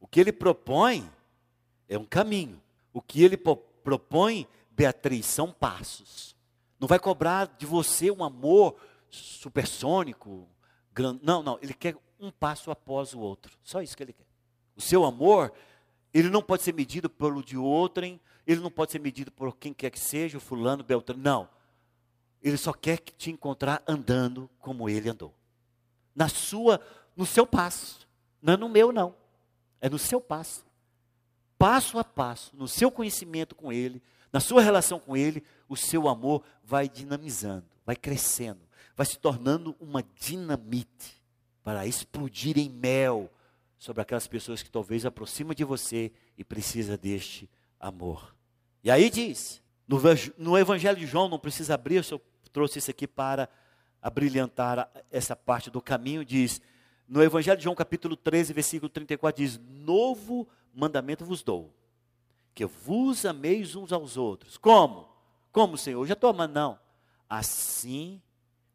O 0.00 0.06
que 0.06 0.18
ele 0.20 0.32
propõe 0.32 1.08
é 1.88 1.98
um 1.98 2.04
caminho. 2.04 2.60
O 2.92 3.02
que 3.02 3.22
ele 3.22 3.36
propõe, 3.36 4.46
Beatriz, 4.70 5.26
são 5.26 5.52
passos. 5.52 6.33
Não 6.84 6.88
vai 6.88 6.98
cobrar 6.98 7.46
de 7.56 7.64
você 7.64 8.10
um 8.10 8.22
amor 8.22 8.76
supersônico. 9.08 10.46
Não, 11.22 11.42
não. 11.42 11.58
Ele 11.62 11.72
quer 11.72 11.96
um 12.20 12.30
passo 12.30 12.70
após 12.70 13.14
o 13.14 13.20
outro. 13.20 13.56
Só 13.62 13.80
isso 13.80 13.96
que 13.96 14.02
ele 14.02 14.12
quer. 14.12 14.26
O 14.76 14.82
seu 14.82 15.02
amor, 15.02 15.50
ele 16.12 16.28
não 16.28 16.42
pode 16.42 16.62
ser 16.62 16.74
medido 16.74 17.08
pelo 17.08 17.42
de 17.42 17.56
outrem. 17.56 18.20
Ele 18.46 18.60
não 18.60 18.70
pode 18.70 18.92
ser 18.92 18.98
medido 18.98 19.32
por 19.32 19.56
quem 19.56 19.72
quer 19.72 19.88
que 19.88 19.98
seja, 19.98 20.36
o 20.36 20.40
fulano, 20.42 20.84
beltrano. 20.84 21.22
Não. 21.22 21.48
Ele 22.42 22.58
só 22.58 22.74
quer 22.74 22.98
te 22.98 23.30
encontrar 23.30 23.82
andando 23.88 24.50
como 24.58 24.86
ele 24.86 25.08
andou. 25.08 25.34
Na 26.14 26.28
sua, 26.28 26.78
no 27.16 27.24
seu 27.24 27.46
passo. 27.46 28.06
Não 28.42 28.52
é 28.52 28.56
no 28.58 28.68
meu, 28.68 28.92
não. 28.92 29.16
É 29.80 29.88
no 29.88 29.98
seu 29.98 30.20
passo. 30.20 30.66
Passo 31.56 31.98
a 31.98 32.04
passo, 32.04 32.54
no 32.54 32.68
seu 32.68 32.90
conhecimento 32.90 33.54
com 33.54 33.72
ele, 33.72 34.02
na 34.30 34.38
sua 34.38 34.60
relação 34.60 35.00
com 35.00 35.16
ele, 35.16 35.42
o 35.68 35.76
seu 35.76 36.08
amor 36.08 36.42
vai 36.62 36.88
dinamizando, 36.88 37.66
vai 37.84 37.96
crescendo, 37.96 38.60
vai 38.96 39.06
se 39.06 39.18
tornando 39.18 39.76
uma 39.80 40.02
dinamite 40.02 41.22
para 41.62 41.86
explodir 41.86 42.58
em 42.58 42.68
mel 42.68 43.30
sobre 43.78 44.02
aquelas 44.02 44.26
pessoas 44.26 44.62
que 44.62 44.70
talvez 44.70 45.04
aproximam 45.04 45.54
de 45.54 45.64
você 45.64 46.12
e 46.36 46.44
precisa 46.44 46.96
deste 46.96 47.48
amor. 47.78 48.34
E 48.82 48.90
aí 48.90 49.10
diz, 49.10 49.62
no, 49.86 49.98
no 50.36 50.58
Evangelho 50.58 50.98
de 50.98 51.06
João, 51.06 51.28
não 51.28 51.38
precisa 51.38 51.74
abrir 51.74 51.98
o 51.98 52.04
seu 52.04 52.20
trouxe 52.54 52.78
isso 52.78 52.90
aqui 52.90 53.06
para 53.06 53.48
abrilhantar 54.00 54.88
essa 55.10 55.34
parte 55.34 55.70
do 55.70 55.82
caminho, 55.82 56.24
diz, 56.24 56.62
no 57.08 57.22
Evangelho 57.22 57.58
de 57.58 57.64
João 57.64 57.74
capítulo 57.74 58.16
13, 58.16 58.52
versículo 58.52 58.88
34, 58.88 59.42
diz, 59.42 59.58
novo 59.58 60.48
mandamento 60.72 61.24
vos 61.24 61.42
dou, 61.42 61.74
que 62.54 62.64
vos 62.64 63.26
ameis 63.26 63.74
uns 63.74 63.92
aos 63.92 64.16
outros. 64.16 64.56
Como? 64.56 65.08
Como, 65.54 65.78
Senhor? 65.78 66.04
Já 66.04 66.14
estou 66.14 66.30
amando, 66.30 66.52
não. 66.52 66.78
Assim 67.30 68.20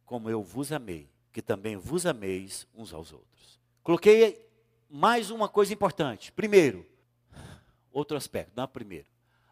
como 0.06 0.30
eu 0.30 0.42
vos 0.42 0.72
amei, 0.72 1.10
que 1.34 1.42
também 1.42 1.76
vos 1.76 2.06
ameis 2.06 2.66
uns 2.74 2.94
aos 2.94 3.12
outros. 3.12 3.60
Coloquei 3.84 4.50
mais 4.90 5.30
uma 5.30 5.50
coisa 5.50 5.74
importante. 5.74 6.32
Primeiro, 6.32 6.88
outro 7.92 8.16
aspecto, 8.16 8.54
não 8.56 8.66
primeiro. 8.66 9.08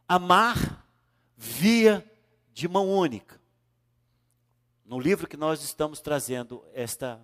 Amar 0.07 0.87
via 1.35 2.01
de 2.53 2.65
mão 2.65 2.89
única. 2.89 3.41
No 4.85 4.97
livro 4.97 5.27
que 5.27 5.35
nós 5.35 5.61
estamos 5.61 5.99
trazendo 5.99 6.63
esta, 6.73 7.19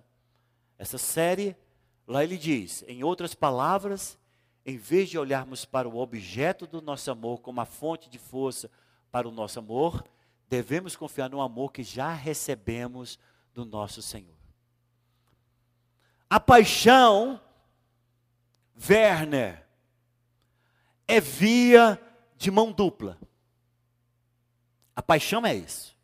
essa 0.76 0.98
série, 0.98 1.56
lá 2.06 2.22
ele 2.22 2.36
diz, 2.36 2.84
em 2.86 3.02
outras 3.02 3.34
palavras, 3.34 4.18
em 4.66 4.76
vez 4.76 5.08
de 5.08 5.18
olharmos 5.18 5.64
para 5.64 5.88
o 5.88 5.96
objeto 5.96 6.66
do 6.66 6.82
nosso 6.82 7.10
amor 7.10 7.40
como 7.40 7.62
a 7.62 7.64
fonte 7.64 8.10
de 8.10 8.18
força 8.18 8.70
para 9.14 9.28
o 9.28 9.30
nosso 9.30 9.60
amor, 9.60 10.04
devemos 10.48 10.96
confiar 10.96 11.30
no 11.30 11.40
amor 11.40 11.70
que 11.70 11.84
já 11.84 12.12
recebemos 12.12 13.16
do 13.52 13.64
nosso 13.64 14.02
Senhor. 14.02 14.34
A 16.28 16.40
paixão, 16.40 17.40
Werner, 18.90 19.64
é 21.06 21.20
via 21.20 21.96
de 22.36 22.50
mão 22.50 22.72
dupla. 22.72 23.16
A 24.96 25.00
paixão 25.00 25.46
é 25.46 25.54
isso. 25.54 25.96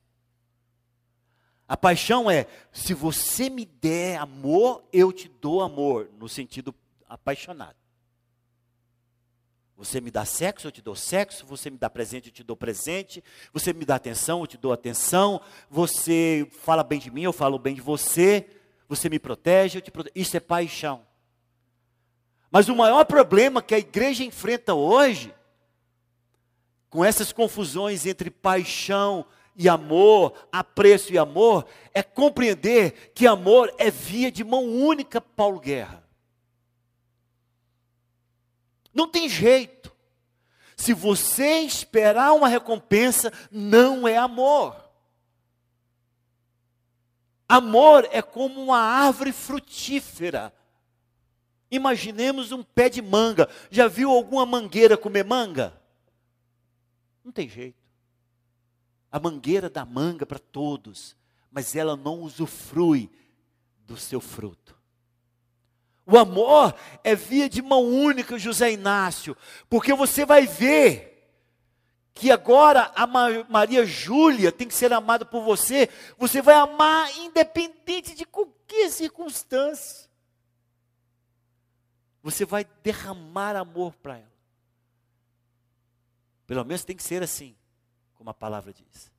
A 1.67 1.77
paixão 1.77 2.31
é, 2.31 2.47
se 2.71 2.95
você 2.95 3.51
me 3.51 3.65
der 3.65 4.21
amor, 4.21 4.85
eu 4.93 5.13
te 5.13 5.29
dou 5.29 5.63
amor, 5.63 6.09
no 6.17 6.29
sentido 6.29 6.73
apaixonado. 7.09 7.80
Você 9.81 9.99
me 9.99 10.11
dá 10.11 10.27
sexo, 10.27 10.67
eu 10.67 10.71
te 10.71 10.83
dou 10.83 10.95
sexo. 10.95 11.47
Você 11.47 11.71
me 11.71 11.79
dá 11.79 11.89
presente, 11.89 12.29
eu 12.29 12.35
te 12.35 12.45
dou 12.45 12.55
presente. 12.55 13.25
Você 13.51 13.73
me 13.73 13.87
dá 13.87 13.95
atenção, 13.95 14.41
eu 14.41 14.47
te 14.47 14.59
dou 14.59 14.75
atenção. 14.75 15.41
Você 15.71 16.47
fala 16.61 16.85
bem 16.85 17.01
de 17.01 17.11
mim, 17.11 17.23
eu 17.23 17.33
falo 17.33 17.59
bem 17.59 17.75
de 17.75 17.81
você. 17.81 18.47
Você 18.91 19.09
me 19.09 19.19
protege, 19.19 19.79
eu 19.79 19.83
te 19.83 19.91
protejo. 19.91 20.13
Isso 20.15 20.37
é 20.37 20.41
paixão. 20.41 21.01
Mas 22.51 22.69
o 22.69 22.77
maior 22.77 23.07
problema 23.07 23.63
que 23.63 23.75
a 23.75 23.79
igreja 23.79 24.23
enfrenta 24.23 24.75
hoje, 24.75 25.35
com 26.91 27.03
essas 27.03 27.33
confusões 27.33 28.05
entre 28.05 28.31
paixão 28.31 29.25
e 29.57 29.67
amor, 29.67 30.35
apreço 30.53 31.11
e 31.11 31.17
amor, 31.17 31.65
é 31.95 32.03
compreender 32.03 33.13
que 33.15 33.27
amor 33.27 33.73
é 33.79 33.91
via 33.91 34.31
de 34.31 34.45
mão 34.45 34.63
única, 34.63 35.23
Paulo 35.23 35.59
Guerra. 35.59 36.05
Não 38.93 39.09
tem 39.09 39.29
jeito. 39.29 39.95
Se 40.77 40.95
você 40.95 41.61
esperar 41.61 42.33
uma 42.33 42.49
recompensa, 42.49 43.33
não 43.51 44.09
é 44.09 44.17
amor. 44.17 44.91
Amor 47.49 48.09
é 48.11 48.23
como 48.23 48.63
uma 48.63 48.79
árvore 48.79 49.33
frutífera. 49.33 50.55
Imaginemos 51.71 52.51
um 52.51 52.63
pé 52.63 52.89
de 52.89 53.03
manga. 53.03 53.49
Já 53.71 53.89
viu 53.89 54.11
alguma 54.11 54.47
mangueira 54.47 54.97
comer 54.97 55.25
manga? 55.25 55.79
Não 57.25 57.31
tem 57.31 57.49
jeito. 57.49 57.79
A 59.13 59.21
mangueira 59.21 59.69
dá 59.69 59.85
manga 59.85 60.25
para 60.25 60.39
todos, 60.39 61.17
mas 61.51 61.77
ela 61.77 61.97
não 61.97 62.21
usufrui 62.21 63.11
do 63.85 63.97
seu 63.97 64.21
fruto. 64.21 64.80
O 66.11 66.19
amor 66.19 66.75
é 67.05 67.15
via 67.15 67.49
de 67.49 67.63
mão 67.63 67.85
única, 67.85 68.37
José 68.37 68.73
Inácio, 68.73 69.37
porque 69.69 69.95
você 69.95 70.27
vai 70.27 70.45
ver 70.45 71.11
que 72.13 72.33
agora 72.33 72.91
a 72.97 73.07
Maria 73.07 73.87
Júlia 73.87 74.51
tem 74.51 74.67
que 74.67 74.75
ser 74.75 74.93
amada 74.93 75.25
por 75.25 75.45
você, 75.45 75.89
você 76.19 76.43
vai 76.43 76.57
amar 76.57 77.17
independente 77.17 78.15
de 78.15 78.25
qualquer 78.25 78.91
circunstância. 78.91 80.11
Você 82.23 82.45
vai 82.45 82.67
derramar 82.83 83.55
amor 83.57 83.95
para 83.97 84.17
ela. 84.19 84.33
Pelo 86.47 86.65
menos 86.65 86.85
tem 86.85 86.97
que 86.97 87.03
ser 87.03 87.23
assim, 87.23 87.55
como 88.15 88.29
a 88.29 88.35
palavra 88.35 88.73
diz. 88.73 89.11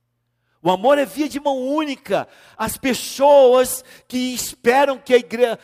O 0.62 0.70
amor 0.70 0.98
é 0.98 1.06
via 1.06 1.28
de 1.28 1.40
mão 1.40 1.58
única. 1.58 2.28
As 2.56 2.76
pessoas 2.76 3.82
que 4.06 4.34
esperam 4.34 4.98
que 4.98 5.14
a 5.14 5.16
igreja. 5.16 5.58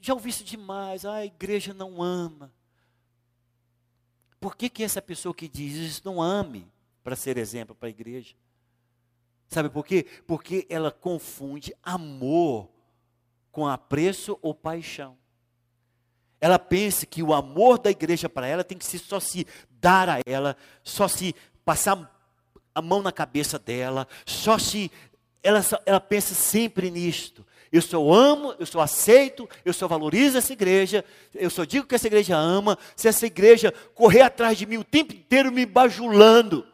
Já 0.00 0.14
ouvi 0.14 0.30
isso 0.30 0.44
demais. 0.44 1.04
Ah, 1.04 1.16
a 1.16 1.26
igreja 1.26 1.74
não 1.74 2.02
ama. 2.02 2.52
Por 4.40 4.56
que, 4.56 4.68
que 4.68 4.84
essa 4.84 5.02
pessoa 5.02 5.34
que 5.34 5.48
diz 5.48 5.74
isso 5.74 6.02
não 6.04 6.22
ame 6.22 6.70
para 7.02 7.16
ser 7.16 7.36
exemplo 7.36 7.74
para 7.74 7.88
a 7.88 7.90
igreja? 7.90 8.34
Sabe 9.48 9.68
por 9.68 9.84
quê? 9.84 10.06
Porque 10.26 10.66
ela 10.68 10.90
confunde 10.90 11.74
amor 11.82 12.68
com 13.50 13.66
apreço 13.66 14.38
ou 14.42 14.54
paixão. 14.54 15.16
Ela 16.40 16.58
pensa 16.58 17.04
que 17.04 17.22
o 17.22 17.34
amor 17.34 17.78
da 17.78 17.90
igreja 17.90 18.28
para 18.28 18.46
ela 18.46 18.62
tem 18.62 18.78
que 18.78 18.84
ser 18.84 18.98
só 18.98 19.18
se 19.18 19.46
dar 19.70 20.08
a 20.08 20.20
ela, 20.24 20.56
só 20.84 21.08
se 21.08 21.34
passar 21.64 22.14
a 22.74 22.80
mão 22.80 23.02
na 23.02 23.10
cabeça 23.10 23.58
dela, 23.58 24.06
só 24.24 24.56
se 24.56 24.90
ela, 25.42 25.60
ela 25.84 26.00
pensa 26.00 26.34
sempre 26.34 26.90
nisto. 26.90 27.44
Eu 27.70 27.82
só 27.82 28.12
amo, 28.12 28.54
eu 28.58 28.66
só 28.66 28.80
aceito, 28.80 29.48
eu 29.64 29.72
só 29.72 29.86
valorizo 29.86 30.38
essa 30.38 30.52
igreja, 30.52 31.04
eu 31.34 31.50
só 31.50 31.64
digo 31.64 31.86
que 31.86 31.94
essa 31.94 32.06
igreja 32.06 32.36
ama, 32.36 32.78
se 32.96 33.08
essa 33.08 33.26
igreja 33.26 33.72
correr 33.94 34.22
atrás 34.22 34.56
de 34.56 34.66
mim 34.66 34.78
o 34.78 34.84
tempo 34.84 35.12
inteiro 35.12 35.52
me 35.52 35.66
bajulando. 35.66 36.66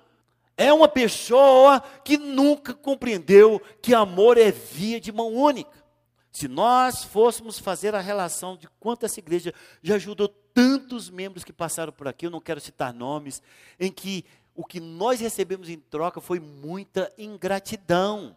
É 0.57 0.73
uma 0.73 0.87
pessoa 0.87 1.81
que 2.05 2.17
nunca 2.17 2.73
compreendeu 2.73 3.61
que 3.83 3.93
amor 3.93 4.39
é 4.39 4.53
via 4.53 5.01
de 5.01 5.11
mão 5.11 5.33
única. 5.33 5.85
Se 6.31 6.49
nós 6.49 7.05
fôssemos 7.05 7.59
fazer 7.59 7.95
a 7.95 8.01
relação 8.01 8.57
de 8.57 8.69
quanto 8.81 9.07
essa 9.07 9.21
igreja 9.21 9.53
já 9.83 9.97
ajudou 9.97 10.29
tantos 10.29 11.11
membros 11.11 11.45
que 11.45 11.53
passaram 11.53 11.93
por 11.93 12.07
aqui, 12.07 12.27
eu 12.27 12.31
não 12.31 12.41
quero 12.41 12.61
citar 12.61 12.93
nomes, 12.93 13.43
em 13.79 13.91
que 13.91 14.25
o 14.55 14.65
que 14.65 14.79
nós 14.79 15.21
recebemos 15.21 15.69
em 15.69 15.79
troca 15.79 16.21
foi 16.21 16.39
muita 16.39 17.13
ingratidão. 17.19 18.37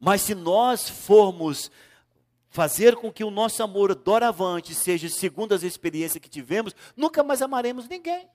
Mas 0.00 0.22
se 0.22 0.34
nós 0.34 0.88
formos 0.88 1.70
fazer 2.50 2.96
com 2.96 3.12
que 3.12 3.24
o 3.24 3.30
nosso 3.30 3.62
amor 3.62 3.94
doravante 3.94 4.74
seja 4.74 5.08
segundo 5.08 5.54
as 5.54 5.62
experiências 5.62 6.22
que 6.22 6.28
tivemos, 6.28 6.74
nunca 6.96 7.22
mais 7.22 7.42
amaremos 7.42 7.88
ninguém. 7.88 8.28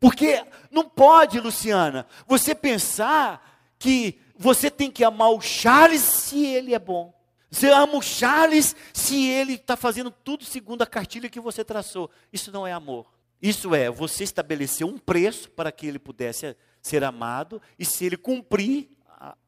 Porque 0.00 0.44
não 0.70 0.88
pode, 0.88 1.38
Luciana, 1.38 2.06
você 2.26 2.54
pensar 2.54 3.74
que 3.78 4.18
você 4.36 4.70
tem 4.70 4.90
que 4.90 5.04
amar 5.04 5.30
o 5.30 5.40
Charles 5.40 6.02
se 6.02 6.44
ele 6.44 6.74
é 6.74 6.78
bom. 6.78 7.14
Você 7.50 7.68
ama 7.68 7.96
o 7.96 8.02
Charles 8.02 8.74
se 8.92 9.28
ele 9.28 9.54
está 9.54 9.76
fazendo 9.76 10.10
tudo 10.10 10.44
segundo 10.44 10.82
a 10.82 10.86
cartilha 10.86 11.28
que 11.28 11.38
você 11.38 11.64
traçou. 11.64 12.10
Isso 12.32 12.50
não 12.50 12.66
é 12.66 12.72
amor. 12.72 13.06
Isso 13.40 13.74
é, 13.74 13.90
você 13.90 14.24
estabeleceu 14.24 14.86
um 14.86 14.96
preço 14.96 15.50
para 15.50 15.70
que 15.70 15.86
ele 15.86 15.98
pudesse 15.98 16.56
ser 16.80 17.04
amado, 17.04 17.60
e 17.78 17.84
se 17.84 18.04
ele 18.04 18.16
cumprir 18.16 18.88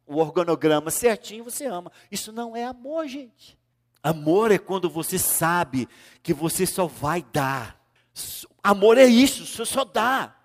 o 0.07 0.19
organograma 0.19 0.91
certinho, 0.91 1.45
você 1.45 1.67
ama. 1.67 1.91
Isso 2.11 2.33
não 2.33 2.57
é 2.57 2.65
amor, 2.65 3.07
gente. 3.07 3.59
Amor 4.05 4.53
é 4.53 4.59
quando 4.59 4.91
você 4.91 5.19
sabe 5.19 5.89
que 6.23 6.35
você 6.35 6.67
só 6.67 6.87
vai 6.87 7.25
dar. 7.33 7.83
Amor 8.63 8.99
é 8.99 9.07
isso, 9.07 9.47
você 9.47 9.65
só 9.65 9.83
dá. 9.83 10.37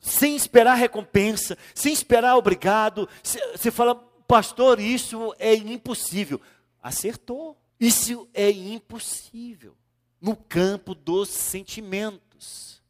Sem 0.00 0.34
esperar 0.34 0.76
recompensa, 0.76 1.58
sem 1.74 1.92
esperar 1.92 2.38
obrigado. 2.38 3.06
Você 3.22 3.70
fala, 3.70 3.94
pastor, 4.26 4.80
isso 4.80 5.34
é 5.38 5.54
impossível. 5.54 6.40
Acertou. 6.82 7.54
Isso 7.78 8.26
é 8.32 8.50
impossível 8.50 9.76
no 10.18 10.34
campo 10.34 10.94
dos 10.94 11.28
sentimentos. 11.28 12.80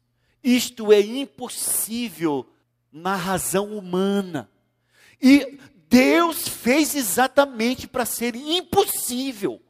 Isto 0.41 0.93
é 0.93 1.01
impossível 1.01 2.49
na 2.89 3.17
razão 3.17 3.77
humana. 3.77 4.49
E 5.21 5.59
Deus 5.89 6.47
fez 6.47 6.95
exatamente 6.95 7.89
para 7.89 8.05
ser 8.05 8.35
impossível 8.37 9.61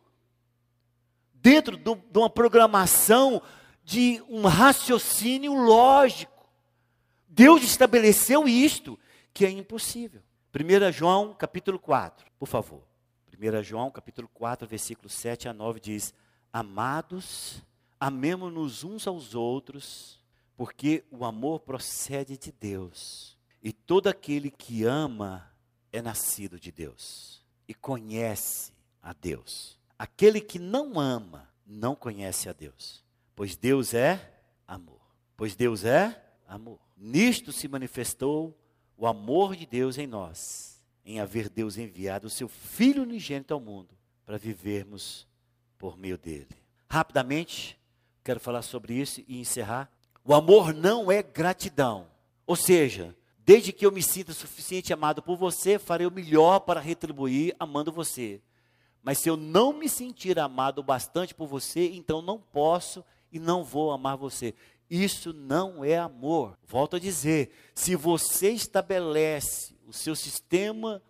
dentro 1.41 1.75
de 1.75 2.19
uma 2.19 2.29
programação 2.29 3.41
de 3.83 4.23
um 4.29 4.45
raciocínio 4.47 5.53
lógico. 5.53 6.47
Deus 7.27 7.63
estabeleceu 7.63 8.47
isto, 8.47 8.97
que 9.33 9.45
é 9.45 9.49
impossível. 9.49 10.21
1 10.53 10.91
João 10.91 11.33
capítulo 11.33 11.79
4, 11.79 12.25
por 12.37 12.47
favor. 12.47 12.83
1 13.33 13.63
João 13.63 13.89
capítulo 13.89 14.29
4, 14.33 14.67
versículos 14.67 15.13
7 15.13 15.49
a 15.49 15.53
9 15.53 15.79
diz: 15.79 16.13
Amados, 16.53 17.63
amemos-nos 17.99 18.83
uns 18.83 19.07
aos 19.07 19.33
outros, 19.33 20.19
porque 20.55 21.03
o 21.09 21.25
amor 21.25 21.61
procede 21.61 22.37
de 22.37 22.51
Deus. 22.51 23.37
E 23.63 23.71
todo 23.71 24.07
aquele 24.07 24.51
que 24.51 24.83
ama 24.83 25.51
é 25.91 26.01
nascido 26.01 26.59
de 26.59 26.71
Deus 26.71 27.43
e 27.67 27.73
conhece 27.73 28.71
a 29.01 29.13
Deus. 29.13 29.80
Aquele 30.01 30.41
que 30.41 30.57
não 30.57 30.99
ama 30.99 31.47
não 31.63 31.93
conhece 31.93 32.49
a 32.49 32.53
Deus, 32.53 33.05
pois 33.35 33.55
Deus 33.55 33.93
é 33.93 34.33
amor. 34.67 34.99
Pois 35.37 35.55
Deus 35.55 35.85
é 35.85 36.19
amor. 36.47 36.79
Nisto 36.97 37.51
se 37.51 37.67
manifestou 37.67 38.57
o 38.97 39.05
amor 39.05 39.55
de 39.55 39.67
Deus 39.67 39.99
em 39.99 40.07
nós, 40.07 40.81
em 41.05 41.19
haver 41.19 41.49
Deus 41.49 41.77
enviado 41.77 42.25
o 42.25 42.31
seu 42.31 42.47
Filho 42.47 43.03
unigênito 43.03 43.53
ao 43.53 43.59
mundo 43.59 43.95
para 44.25 44.39
vivermos 44.39 45.27
por 45.77 45.95
meio 45.95 46.17
dele. 46.17 46.57
Rapidamente, 46.89 47.79
quero 48.23 48.39
falar 48.39 48.63
sobre 48.63 48.95
isso 48.95 49.23
e 49.27 49.39
encerrar. 49.39 49.87
O 50.25 50.33
amor 50.33 50.73
não 50.73 51.11
é 51.11 51.21
gratidão. 51.21 52.07
Ou 52.47 52.55
seja, 52.55 53.15
Desde 53.43 53.73
que 53.73 53.85
eu 53.85 53.91
me 53.91 54.03
sinta 54.03 54.33
suficiente 54.33 54.93
amado 54.93 55.21
por 55.21 55.35
você, 55.35 55.79
farei 55.79 56.05
o 56.05 56.11
melhor 56.11 56.59
para 56.59 56.79
retribuir 56.79 57.55
amando 57.59 57.91
você. 57.91 58.39
Mas 59.03 59.19
se 59.19 59.29
eu 59.29 59.35
não 59.35 59.73
me 59.73 59.89
sentir 59.89 60.37
amado 60.37 60.83
bastante 60.83 61.33
por 61.33 61.47
você, 61.47 61.89
então 61.89 62.21
não 62.21 62.39
posso 62.39 63.03
e 63.31 63.39
não 63.39 63.63
vou 63.63 63.91
amar 63.91 64.15
você. 64.15 64.53
Isso 64.89 65.33
não 65.33 65.83
é 65.83 65.97
amor. 65.97 66.57
Volto 66.67 66.97
a 66.97 66.99
dizer: 66.99 67.51
se 67.73 67.95
você 67.95 68.51
estabelece 68.51 69.75
o 69.87 69.93
seu 69.93 70.15
sistema 70.15 71.01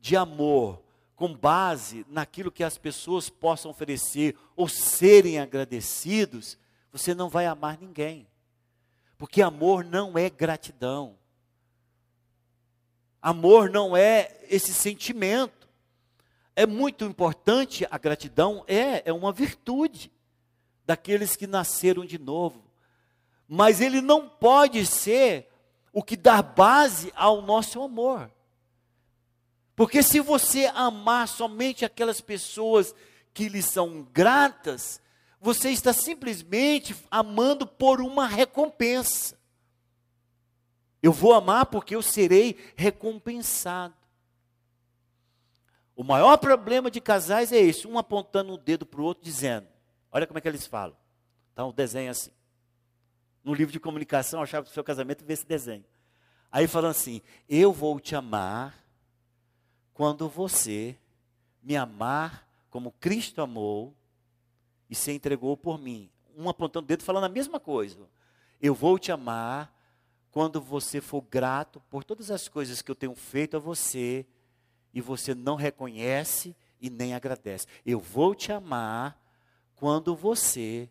de 0.00 0.16
amor 0.16 0.82
com 1.14 1.34
base 1.34 2.04
naquilo 2.08 2.50
que 2.50 2.64
as 2.64 2.76
pessoas 2.76 3.28
possam 3.30 3.70
oferecer 3.70 4.36
ou 4.56 4.68
serem 4.68 5.38
agradecidos, 5.38 6.58
você 6.90 7.14
não 7.14 7.28
vai 7.28 7.46
amar 7.46 7.78
ninguém. 7.78 8.26
Porque 9.16 9.42
amor 9.42 9.84
não 9.84 10.16
é 10.16 10.28
gratidão. 10.28 11.16
Amor 13.20 13.68
não 13.68 13.96
é 13.96 14.40
esse 14.48 14.72
sentimento. 14.72 15.59
É 16.54 16.66
muito 16.66 17.04
importante 17.04 17.86
a 17.90 17.98
gratidão, 17.98 18.64
é, 18.66 19.08
é 19.08 19.12
uma 19.12 19.32
virtude 19.32 20.12
daqueles 20.84 21.36
que 21.36 21.46
nasceram 21.46 22.04
de 22.04 22.18
novo. 22.18 22.62
Mas 23.48 23.80
ele 23.80 24.00
não 24.00 24.28
pode 24.28 24.84
ser 24.86 25.48
o 25.92 26.02
que 26.02 26.16
dá 26.16 26.42
base 26.42 27.12
ao 27.16 27.42
nosso 27.42 27.82
amor. 27.82 28.30
Porque 29.74 30.02
se 30.02 30.20
você 30.20 30.66
amar 30.74 31.26
somente 31.26 31.84
aquelas 31.84 32.20
pessoas 32.20 32.94
que 33.32 33.48
lhe 33.48 33.62
são 33.62 34.06
gratas, 34.12 35.00
você 35.40 35.70
está 35.70 35.92
simplesmente 35.92 36.94
amando 37.10 37.66
por 37.66 38.00
uma 38.00 38.26
recompensa. 38.26 39.38
Eu 41.02 41.12
vou 41.12 41.32
amar 41.32 41.66
porque 41.66 41.96
eu 41.96 42.02
serei 42.02 42.58
recompensado. 42.76 43.94
O 46.00 46.02
maior 46.02 46.38
problema 46.38 46.90
de 46.90 46.98
casais 46.98 47.52
é 47.52 47.58
esse: 47.58 47.86
um 47.86 47.98
apontando 47.98 48.54
o 48.54 48.56
dedo 48.56 48.86
para 48.86 49.02
o 49.02 49.04
outro, 49.04 49.22
dizendo: 49.22 49.66
Olha 50.10 50.26
como 50.26 50.38
é 50.38 50.40
que 50.40 50.48
eles 50.48 50.66
falam. 50.66 50.96
Então, 51.52 51.68
o 51.68 51.72
desenho 51.74 52.06
é 52.06 52.08
assim. 52.08 52.30
No 53.44 53.52
livro 53.52 53.70
de 53.70 53.78
comunicação, 53.78 54.40
a 54.40 54.46
chave 54.46 54.66
do 54.66 54.72
seu 54.72 54.82
casamento, 54.82 55.22
vê 55.26 55.34
esse 55.34 55.44
desenho. 55.44 55.84
Aí 56.50 56.66
falando 56.66 56.92
assim: 56.92 57.20
Eu 57.46 57.70
vou 57.70 58.00
te 58.00 58.16
amar 58.16 58.82
quando 59.92 60.26
você 60.26 60.96
me 61.62 61.76
amar 61.76 62.48
como 62.70 62.92
Cristo 62.92 63.42
amou 63.42 63.94
e 64.88 64.94
se 64.94 65.12
entregou 65.12 65.54
por 65.54 65.78
mim. 65.78 66.08
Um 66.34 66.48
apontando 66.48 66.86
o 66.86 66.88
dedo 66.88 67.04
falando 67.04 67.24
a 67.24 67.28
mesma 67.28 67.60
coisa. 67.60 68.08
Eu 68.58 68.74
vou 68.74 68.98
te 68.98 69.12
amar 69.12 69.70
quando 70.30 70.62
você 70.62 70.98
for 70.98 71.20
grato 71.20 71.78
por 71.90 72.04
todas 72.04 72.30
as 72.30 72.48
coisas 72.48 72.80
que 72.80 72.90
eu 72.90 72.94
tenho 72.94 73.14
feito 73.14 73.58
a 73.58 73.60
você 73.60 74.26
e 74.92 75.00
você 75.00 75.34
não 75.34 75.56
reconhece 75.56 76.54
e 76.80 76.90
nem 76.90 77.14
agradece. 77.14 77.66
Eu 77.84 78.00
vou 78.00 78.34
te 78.34 78.52
amar 78.52 79.18
quando 79.76 80.14
você 80.14 80.88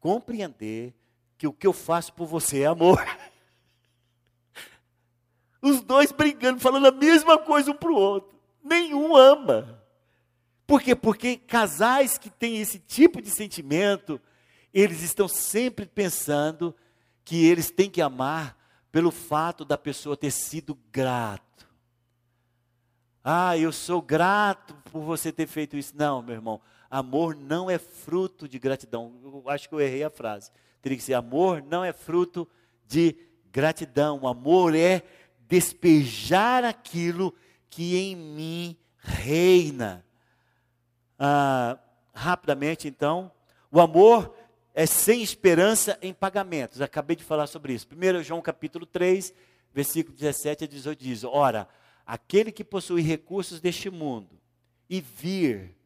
compreender 0.00 0.94
que 1.38 1.46
o 1.46 1.52
que 1.52 1.66
eu 1.66 1.72
faço 1.72 2.12
por 2.12 2.26
você 2.26 2.60
é 2.60 2.66
amor. 2.66 3.02
Os 5.62 5.82
dois 5.82 6.12
brigando, 6.12 6.60
falando 6.60 6.86
a 6.86 6.92
mesma 6.92 7.38
coisa 7.38 7.70
um 7.70 7.74
para 7.74 7.90
o 7.90 7.96
outro. 7.96 8.38
Nenhum 8.62 9.16
ama. 9.16 9.82
Por 10.66 10.80
quê? 10.80 10.94
Porque 10.94 11.36
casais 11.36 12.18
que 12.18 12.30
têm 12.30 12.60
esse 12.60 12.78
tipo 12.78 13.20
de 13.20 13.30
sentimento, 13.30 14.20
eles 14.72 15.02
estão 15.02 15.28
sempre 15.28 15.86
pensando 15.86 16.74
que 17.24 17.46
eles 17.46 17.70
têm 17.70 17.90
que 17.90 18.02
amar 18.02 18.56
pelo 18.90 19.10
fato 19.10 19.64
da 19.64 19.76
pessoa 19.76 20.16
ter 20.16 20.30
sido 20.30 20.78
grato. 20.92 21.43
Ah, 23.26 23.56
eu 23.56 23.72
sou 23.72 24.02
grato 24.02 24.74
por 24.92 25.00
você 25.00 25.32
ter 25.32 25.46
feito 25.46 25.78
isso. 25.78 25.94
Não, 25.96 26.20
meu 26.20 26.34
irmão, 26.34 26.60
amor 26.90 27.34
não 27.34 27.70
é 27.70 27.78
fruto 27.78 28.46
de 28.46 28.58
gratidão. 28.58 29.14
Eu 29.24 29.48
acho 29.48 29.66
que 29.66 29.74
eu 29.74 29.80
errei 29.80 30.04
a 30.04 30.10
frase. 30.10 30.50
Teria 30.82 30.98
que 30.98 31.02
ser 31.02 31.14
amor 31.14 31.62
não 31.62 31.82
é 31.82 31.90
fruto 31.90 32.46
de 32.86 33.16
gratidão. 33.50 34.26
Amor 34.26 34.74
é 34.74 35.02
despejar 35.48 36.64
aquilo 36.64 37.34
que 37.70 37.96
em 37.96 38.14
mim 38.14 38.76
reina. 38.98 40.04
Ah, 41.18 41.78
rapidamente, 42.12 42.86
então, 42.86 43.32
o 43.70 43.80
amor 43.80 44.36
é 44.74 44.84
sem 44.84 45.22
esperança 45.22 45.98
em 46.02 46.12
pagamentos. 46.12 46.82
Acabei 46.82 47.16
de 47.16 47.24
falar 47.24 47.46
sobre 47.46 47.72
isso. 47.72 47.88
1 47.90 48.22
João 48.22 48.42
capítulo 48.42 48.84
3, 48.84 49.32
versículo 49.72 50.14
17 50.14 50.64
a 50.64 50.66
18 50.66 51.02
diz: 51.02 51.24
Ora, 51.24 51.66
aquele 52.06 52.52
que 52.52 52.64
possui 52.64 53.02
recursos 53.02 53.60
deste 53.60 53.90
mundo 53.90 54.40
e 54.88 55.00
vir 55.00 55.76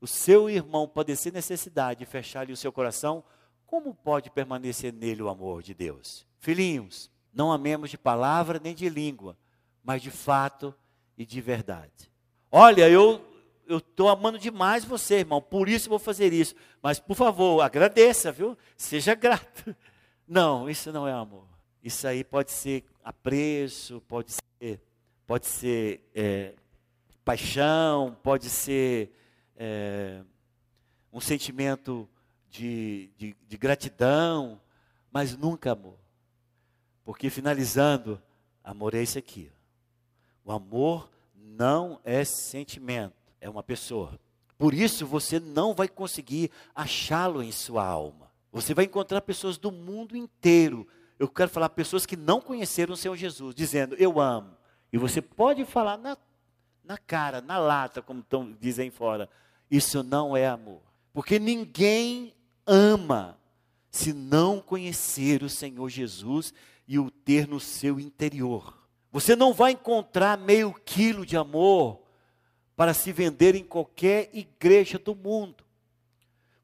o 0.00 0.06
seu 0.06 0.50
irmão 0.50 0.88
padecer 0.88 1.32
necessidade 1.32 2.02
e 2.02 2.06
fechar-lhe 2.06 2.52
o 2.52 2.56
seu 2.56 2.72
coração, 2.72 3.22
como 3.66 3.94
pode 3.94 4.30
permanecer 4.30 4.92
nele 4.92 5.22
o 5.22 5.28
amor 5.28 5.62
de 5.62 5.72
Deus? 5.74 6.26
Filhinhos, 6.38 7.10
não 7.32 7.52
amemos 7.52 7.90
de 7.90 7.96
palavra 7.96 8.60
nem 8.62 8.74
de 8.74 8.88
língua, 8.88 9.36
mas 9.82 10.02
de 10.02 10.10
fato 10.10 10.74
e 11.16 11.24
de 11.24 11.40
verdade. 11.40 12.10
Olha, 12.50 12.88
eu 12.88 13.32
eu 13.66 13.78
estou 13.78 14.08
amando 14.08 14.38
demais 14.38 14.84
você, 14.84 15.20
irmão, 15.20 15.40
por 15.40 15.68
isso 15.68 15.88
vou 15.88 15.98
fazer 15.98 16.32
isso. 16.32 16.54
Mas, 16.82 16.98
por 16.98 17.14
favor, 17.14 17.62
agradeça, 17.62 18.30
viu? 18.30 18.56
Seja 18.76 19.14
grato. 19.14 19.74
Não, 20.28 20.68
isso 20.68 20.90
não 20.92 21.06
é 21.06 21.12
amor. 21.12 21.46
Isso 21.82 22.06
aí 22.06 22.24
pode 22.24 22.52
ser 22.52 22.84
apreço, 23.04 24.00
pode 24.08 24.32
ser, 24.32 24.80
pode 25.26 25.46
ser 25.46 26.08
é, 26.14 26.54
paixão, 27.24 28.16
pode 28.22 28.48
ser 28.48 29.12
é, 29.56 30.22
um 31.12 31.20
sentimento 31.20 32.08
de, 32.50 33.10
de, 33.16 33.36
de 33.46 33.56
gratidão, 33.56 34.60
mas 35.10 35.36
nunca 35.36 35.72
amor. 35.72 35.98
Porque 37.04 37.30
finalizando, 37.30 38.20
amor 38.62 38.94
é 38.94 39.02
isso 39.02 39.18
aqui. 39.18 39.50
O 40.44 40.52
amor 40.52 41.10
não 41.34 42.00
é 42.04 42.24
sentimento, 42.24 43.14
é 43.40 43.48
uma 43.48 43.62
pessoa. 43.62 44.18
Por 44.58 44.74
isso 44.74 45.06
você 45.06 45.40
não 45.40 45.74
vai 45.74 45.88
conseguir 45.88 46.50
achá-lo 46.74 47.42
em 47.42 47.50
sua 47.50 47.84
alma. 47.84 48.30
Você 48.52 48.74
vai 48.74 48.84
encontrar 48.84 49.20
pessoas 49.22 49.58
do 49.58 49.72
mundo 49.72 50.16
inteiro. 50.16 50.86
Eu 51.18 51.28
quero 51.28 51.50
falar 51.50 51.68
pessoas 51.70 52.04
que 52.04 52.16
não 52.16 52.40
conheceram 52.40 52.94
o 52.94 52.96
Senhor 52.96 53.16
Jesus, 53.16 53.54
dizendo 53.54 53.94
eu 53.96 54.20
amo. 54.20 54.56
E 54.92 54.98
você 54.98 55.22
pode 55.22 55.64
falar 55.64 55.96
na, 55.96 56.16
na 56.84 56.98
cara, 56.98 57.40
na 57.40 57.58
lata, 57.58 58.02
como 58.02 58.22
tão, 58.22 58.52
dizem 58.60 58.90
fora. 58.90 59.28
Isso 59.70 60.02
não 60.02 60.36
é 60.36 60.46
amor. 60.46 60.82
Porque 61.12 61.38
ninguém 61.38 62.34
ama 62.66 63.38
se 63.90 64.12
não 64.12 64.60
conhecer 64.60 65.42
o 65.42 65.48
Senhor 65.48 65.88
Jesus 65.88 66.52
e 66.86 66.98
o 66.98 67.10
ter 67.10 67.48
no 67.48 67.58
seu 67.58 67.98
interior. 67.98 68.78
Você 69.10 69.36
não 69.36 69.52
vai 69.52 69.72
encontrar 69.72 70.38
meio 70.38 70.72
quilo 70.72 71.24
de 71.24 71.36
amor 71.36 72.02
para 72.74 72.94
se 72.94 73.12
vender 73.12 73.54
em 73.54 73.64
qualquer 73.64 74.30
igreja 74.32 74.98
do 74.98 75.14
mundo. 75.14 75.64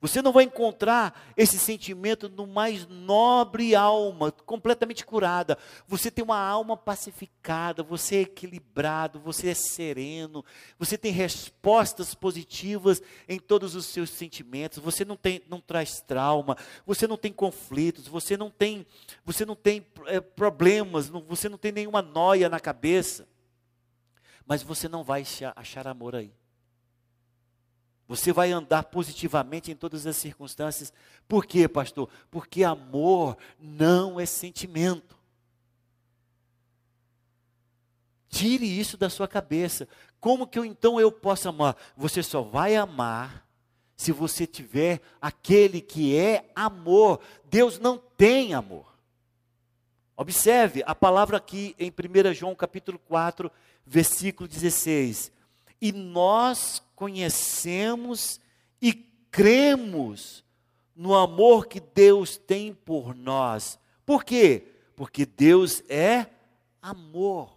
Você 0.00 0.22
não 0.22 0.32
vai 0.32 0.44
encontrar 0.44 1.28
esse 1.36 1.58
sentimento 1.58 2.28
no 2.28 2.46
mais 2.46 2.86
nobre 2.86 3.74
alma, 3.74 4.30
completamente 4.30 5.04
curada. 5.04 5.58
Você 5.88 6.08
tem 6.08 6.24
uma 6.24 6.38
alma 6.38 6.76
pacificada, 6.76 7.82
você 7.82 8.16
é 8.16 8.20
equilibrado, 8.20 9.18
você 9.18 9.48
é 9.48 9.54
sereno, 9.54 10.44
você 10.78 10.96
tem 10.96 11.10
respostas 11.10 12.14
positivas 12.14 13.02
em 13.28 13.40
todos 13.40 13.74
os 13.74 13.86
seus 13.86 14.10
sentimentos. 14.10 14.78
Você 14.78 15.04
não 15.04 15.16
tem, 15.16 15.42
não 15.48 15.60
traz 15.60 16.00
trauma, 16.00 16.56
você 16.86 17.08
não 17.08 17.16
tem 17.16 17.32
conflitos, 17.32 18.06
você 18.06 18.36
não 18.36 18.50
tem, 18.50 18.86
você 19.24 19.44
não 19.44 19.56
tem 19.56 19.84
é, 20.06 20.20
problemas, 20.20 21.10
não, 21.10 21.20
você 21.22 21.48
não 21.48 21.58
tem 21.58 21.72
nenhuma 21.72 22.02
noia 22.02 22.48
na 22.48 22.60
cabeça. 22.60 23.26
Mas 24.46 24.62
você 24.62 24.88
não 24.88 25.02
vai 25.02 25.24
achar 25.56 25.88
amor 25.88 26.14
aí. 26.14 26.37
Você 28.08 28.32
vai 28.32 28.50
andar 28.50 28.84
positivamente 28.84 29.70
em 29.70 29.76
todas 29.76 30.06
as 30.06 30.16
circunstâncias. 30.16 30.90
Por 31.28 31.44
quê, 31.44 31.68
pastor? 31.68 32.08
Porque 32.30 32.64
amor 32.64 33.36
não 33.60 34.18
é 34.18 34.24
sentimento. 34.24 35.14
Tire 38.30 38.66
isso 38.66 38.96
da 38.96 39.10
sua 39.10 39.28
cabeça. 39.28 39.86
Como 40.18 40.46
que 40.46 40.58
eu 40.58 40.64
então 40.64 40.98
eu 40.98 41.12
posso 41.12 41.50
amar? 41.50 41.76
Você 41.98 42.22
só 42.22 42.40
vai 42.40 42.76
amar 42.76 43.46
se 43.94 44.10
você 44.10 44.46
tiver 44.46 45.02
aquele 45.20 45.82
que 45.82 46.16
é 46.16 46.50
amor. 46.56 47.20
Deus 47.44 47.78
não 47.78 47.98
tem 47.98 48.54
amor. 48.54 48.86
Observe 50.16 50.82
a 50.86 50.94
palavra 50.94 51.36
aqui 51.36 51.76
em 51.78 51.90
1 51.90 52.32
João 52.32 52.54
capítulo 52.54 52.98
4, 52.98 53.52
versículo 53.84 54.48
16 54.48 55.30
e 55.80 55.92
nós 55.92 56.82
conhecemos 56.94 58.40
e 58.80 58.92
cremos 59.30 60.44
no 60.94 61.14
amor 61.14 61.66
que 61.66 61.78
Deus 61.80 62.36
tem 62.36 62.74
por 62.74 63.14
nós. 63.14 63.78
Por 64.04 64.24
quê? 64.24 64.66
Porque 64.96 65.24
Deus 65.24 65.82
é 65.88 66.26
amor. 66.82 67.56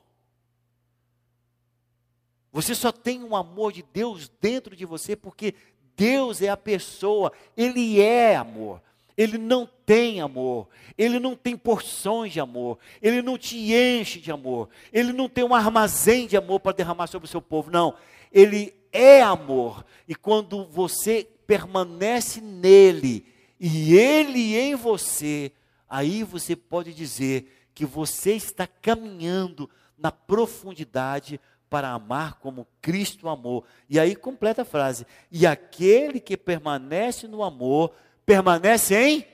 Você 2.52 2.76
só 2.76 2.92
tem 2.92 3.24
um 3.24 3.36
amor 3.36 3.72
de 3.72 3.82
Deus 3.82 4.30
dentro 4.40 4.76
de 4.76 4.86
você 4.86 5.16
porque 5.16 5.56
Deus 5.96 6.42
é 6.42 6.50
a 6.50 6.58
pessoa, 6.58 7.32
Ele 7.56 8.00
é 8.00 8.36
amor. 8.36 8.82
Ele 9.22 9.38
não 9.38 9.70
tem 9.86 10.20
amor, 10.20 10.68
ele 10.98 11.20
não 11.20 11.36
tem 11.36 11.56
porções 11.56 12.34
de 12.34 12.40
amor, 12.40 12.80
ele 13.00 13.22
não 13.22 13.38
te 13.38 13.72
enche 13.72 14.20
de 14.20 14.32
amor, 14.32 14.68
ele 14.92 15.14
não 15.14 15.30
tem 15.30 15.44
um 15.44 15.54
armazém 15.54 16.26
de 16.26 16.36
amor 16.36 16.60
para 16.60 16.72
derramar 16.72 17.06
sobre 17.06 17.28
o 17.28 17.30
seu 17.30 17.40
povo, 17.40 17.70
não. 17.70 17.94
Ele 18.32 18.74
é 18.92 19.22
amor, 19.22 19.86
e 20.08 20.16
quando 20.16 20.66
você 20.66 21.28
permanece 21.46 22.42
nele 22.42 23.24
e 23.60 23.96
ele 23.96 24.58
em 24.58 24.74
você, 24.74 25.52
aí 25.88 26.24
você 26.24 26.56
pode 26.56 26.92
dizer 26.92 27.70
que 27.76 27.86
você 27.86 28.34
está 28.34 28.66
caminhando 28.66 29.70
na 30.00 30.12
profundidade 30.12 31.40
para 31.70 31.90
amar 31.90 32.40
como 32.40 32.68
Cristo 32.82 33.30
amou. 33.30 33.64
E 33.88 34.00
aí 34.00 34.16
completa 34.16 34.64
a 34.64 34.66
frase: 34.66 35.06
e 35.32 35.46
aquele 35.46 36.20
que 36.20 36.36
permanece 36.36 37.28
no 37.28 37.44
amor, 37.44 37.94
permanece 38.32 38.96
em 38.96 39.26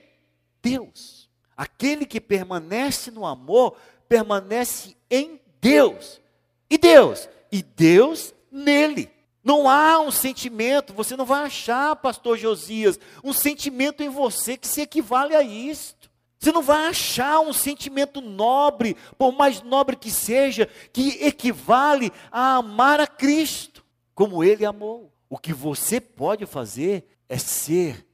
Deus. 0.60 1.30
Aquele 1.56 2.04
que 2.04 2.20
permanece 2.20 3.12
no 3.12 3.24
amor, 3.24 3.76
permanece 4.08 4.96
em 5.08 5.40
Deus. 5.60 6.20
E 6.68 6.76
Deus? 6.76 7.28
E 7.52 7.62
Deus 7.62 8.34
nele. 8.50 9.08
Não 9.44 9.68
há 9.68 10.00
um 10.00 10.10
sentimento, 10.10 10.92
você 10.92 11.16
não 11.16 11.24
vai 11.24 11.44
achar, 11.44 11.94
pastor 11.94 12.36
Josias, 12.36 12.98
um 13.22 13.32
sentimento 13.32 14.02
em 14.02 14.08
você 14.08 14.56
que 14.56 14.66
se 14.66 14.80
equivale 14.80 15.36
a 15.36 15.42
isto. 15.42 16.10
Você 16.36 16.50
não 16.50 16.60
vai 16.60 16.88
achar 16.88 17.38
um 17.38 17.52
sentimento 17.52 18.20
nobre, 18.20 18.96
por 19.16 19.30
mais 19.30 19.62
nobre 19.62 19.94
que 19.94 20.10
seja, 20.10 20.68
que 20.92 21.24
equivale 21.24 22.12
a 22.32 22.56
amar 22.56 22.98
a 22.98 23.06
Cristo, 23.06 23.84
como 24.12 24.42
Ele 24.42 24.66
amou. 24.66 25.12
O 25.30 25.38
que 25.38 25.52
você 25.52 26.00
pode 26.00 26.46
fazer 26.46 27.06
é 27.28 27.38
ser 27.38 28.07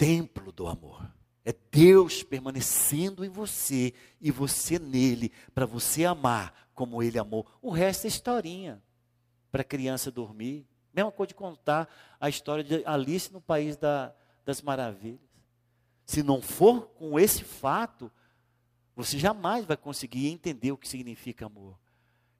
templo 0.00 0.50
do 0.50 0.66
amor. 0.66 1.12
É 1.44 1.54
Deus 1.70 2.22
permanecendo 2.22 3.22
em 3.22 3.28
você 3.28 3.92
e 4.18 4.30
você 4.30 4.78
nele, 4.78 5.30
para 5.54 5.66
você 5.66 6.06
amar 6.06 6.70
como 6.74 7.02
Ele 7.02 7.18
amou. 7.18 7.46
O 7.60 7.70
resto 7.70 8.06
é 8.06 8.08
historinha 8.08 8.82
para 9.52 9.62
criança 9.62 10.10
dormir. 10.10 10.66
Mesma 10.90 11.12
coisa 11.12 11.28
de 11.28 11.34
contar 11.34 11.86
a 12.18 12.30
história 12.30 12.64
de 12.64 12.82
Alice 12.86 13.30
no 13.30 13.42
País 13.42 13.76
da, 13.76 14.14
das 14.42 14.62
Maravilhas. 14.62 15.20
Se 16.06 16.22
não 16.22 16.40
for 16.40 16.86
com 16.94 17.20
esse 17.20 17.44
fato, 17.44 18.10
você 18.96 19.18
jamais 19.18 19.66
vai 19.66 19.76
conseguir 19.76 20.28
entender 20.28 20.72
o 20.72 20.78
que 20.78 20.88
significa 20.88 21.44
amor. 21.44 21.78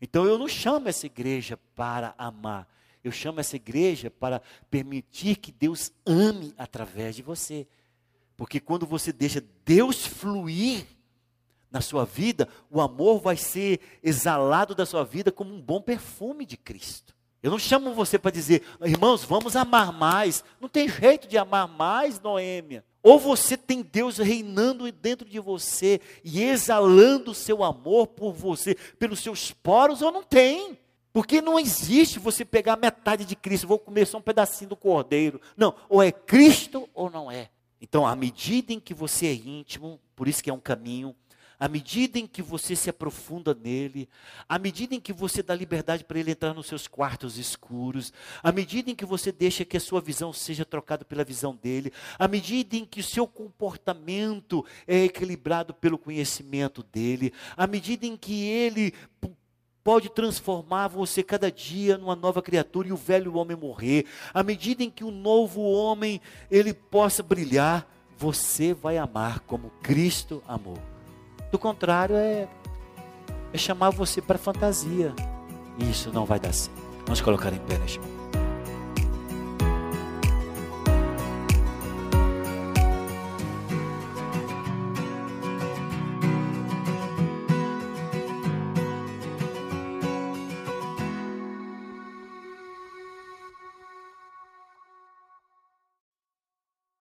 Então 0.00 0.24
eu 0.24 0.38
não 0.38 0.48
chamo 0.48 0.88
essa 0.88 1.04
igreja 1.04 1.58
para 1.74 2.14
amar. 2.16 2.66
Eu 3.02 3.10
chamo 3.10 3.40
essa 3.40 3.56
igreja 3.56 4.10
para 4.10 4.42
permitir 4.70 5.36
que 5.36 5.50
Deus 5.50 5.92
ame 6.06 6.54
através 6.58 7.16
de 7.16 7.22
você. 7.22 7.66
Porque 8.36 8.60
quando 8.60 8.86
você 8.86 9.12
deixa 9.12 9.42
Deus 9.64 10.06
fluir 10.06 10.86
na 11.70 11.80
sua 11.80 12.04
vida, 12.04 12.48
o 12.70 12.80
amor 12.80 13.20
vai 13.20 13.36
ser 13.36 13.80
exalado 14.02 14.74
da 14.74 14.84
sua 14.84 15.04
vida 15.04 15.30
como 15.30 15.54
um 15.54 15.60
bom 15.60 15.80
perfume 15.80 16.44
de 16.44 16.56
Cristo. 16.56 17.14
Eu 17.42 17.50
não 17.50 17.58
chamo 17.58 17.94
você 17.94 18.18
para 18.18 18.30
dizer, 18.30 18.62
irmãos, 18.82 19.24
vamos 19.24 19.56
amar 19.56 19.92
mais. 19.92 20.44
Não 20.60 20.68
tem 20.68 20.88
jeito 20.88 21.26
de 21.26 21.38
amar 21.38 21.66
mais, 21.66 22.20
Noêmia. 22.20 22.84
Ou 23.02 23.18
você 23.18 23.56
tem 23.56 23.80
Deus 23.80 24.18
reinando 24.18 24.90
dentro 24.92 25.26
de 25.26 25.40
você 25.40 26.02
e 26.22 26.42
exalando 26.42 27.30
o 27.30 27.34
seu 27.34 27.64
amor 27.64 28.08
por 28.08 28.32
você, 28.34 28.74
pelos 28.98 29.20
seus 29.20 29.52
poros, 29.52 30.02
ou 30.02 30.12
não 30.12 30.22
tem. 30.22 30.78
Porque 31.12 31.40
não 31.40 31.58
existe 31.58 32.18
você 32.18 32.44
pegar 32.44 32.76
metade 32.76 33.24
de 33.24 33.34
Cristo, 33.34 33.66
vou 33.66 33.78
comer 33.78 34.06
só 34.06 34.18
um 34.18 34.22
pedacinho 34.22 34.70
do 34.70 34.76
cordeiro. 34.76 35.40
Não, 35.56 35.74
ou 35.88 36.02
é 36.02 36.12
Cristo 36.12 36.88
ou 36.94 37.10
não 37.10 37.30
é. 37.30 37.50
Então, 37.80 38.06
à 38.06 38.14
medida 38.14 38.72
em 38.72 38.80
que 38.80 38.94
você 38.94 39.26
é 39.26 39.34
íntimo, 39.34 39.98
por 40.14 40.28
isso 40.28 40.42
que 40.42 40.50
é 40.50 40.52
um 40.52 40.60
caminho, 40.60 41.16
à 41.60 41.68
medida 41.68 42.18
em 42.18 42.26
que 42.26 42.40
você 42.40 42.74
se 42.74 42.88
aprofunda 42.88 43.54
nele, 43.54 44.08
à 44.48 44.58
medida 44.58 44.94
em 44.94 45.00
que 45.00 45.12
você 45.12 45.42
dá 45.42 45.54
liberdade 45.54 46.04
para 46.04 46.18
ele 46.18 46.30
entrar 46.30 46.54
nos 46.54 46.66
seus 46.66 46.88
quartos 46.88 47.36
escuros, 47.36 48.14
à 48.42 48.50
medida 48.50 48.90
em 48.90 48.94
que 48.94 49.04
você 49.04 49.30
deixa 49.30 49.62
que 49.62 49.76
a 49.76 49.80
sua 49.80 50.00
visão 50.00 50.32
seja 50.32 50.64
trocada 50.64 51.04
pela 51.04 51.22
visão 51.22 51.54
dele, 51.54 51.92
à 52.18 52.26
medida 52.26 52.76
em 52.76 52.86
que 52.86 53.00
o 53.00 53.04
seu 53.04 53.26
comportamento 53.26 54.64
é 54.86 55.04
equilibrado 55.04 55.74
pelo 55.74 55.98
conhecimento 55.98 56.82
dele, 56.82 57.30
à 57.54 57.66
medida 57.66 58.06
em 58.06 58.16
que 58.16 58.42
ele 58.42 58.94
pode 59.82 60.10
transformar 60.10 60.88
você 60.88 61.22
cada 61.22 61.50
dia 61.50 61.96
numa 61.96 62.14
nova 62.14 62.42
criatura 62.42 62.88
e 62.88 62.92
o 62.92 62.96
velho 62.96 63.36
homem 63.36 63.56
morrer, 63.56 64.06
à 64.32 64.42
medida 64.42 64.82
em 64.82 64.90
que 64.90 65.04
o 65.04 65.10
novo 65.10 65.62
homem 65.62 66.20
ele 66.50 66.72
possa 66.74 67.22
brilhar, 67.22 67.86
você 68.16 68.74
vai 68.74 68.98
amar 68.98 69.40
como 69.40 69.70
Cristo 69.82 70.42
amou. 70.46 70.78
Do 71.50 71.58
contrário, 71.58 72.14
é, 72.16 72.46
é 73.52 73.58
chamar 73.58 73.90
você 73.90 74.20
para 74.20 74.38
fantasia. 74.38 75.14
E 75.78 75.90
isso 75.90 76.12
não 76.12 76.24
vai 76.26 76.38
dar 76.38 76.52
certo. 76.52 76.80
Vamos 77.04 77.20
colocar 77.20 77.52
em 77.52 77.58
pé 77.58 77.78
neste 77.78 77.98
momento. 77.98 78.19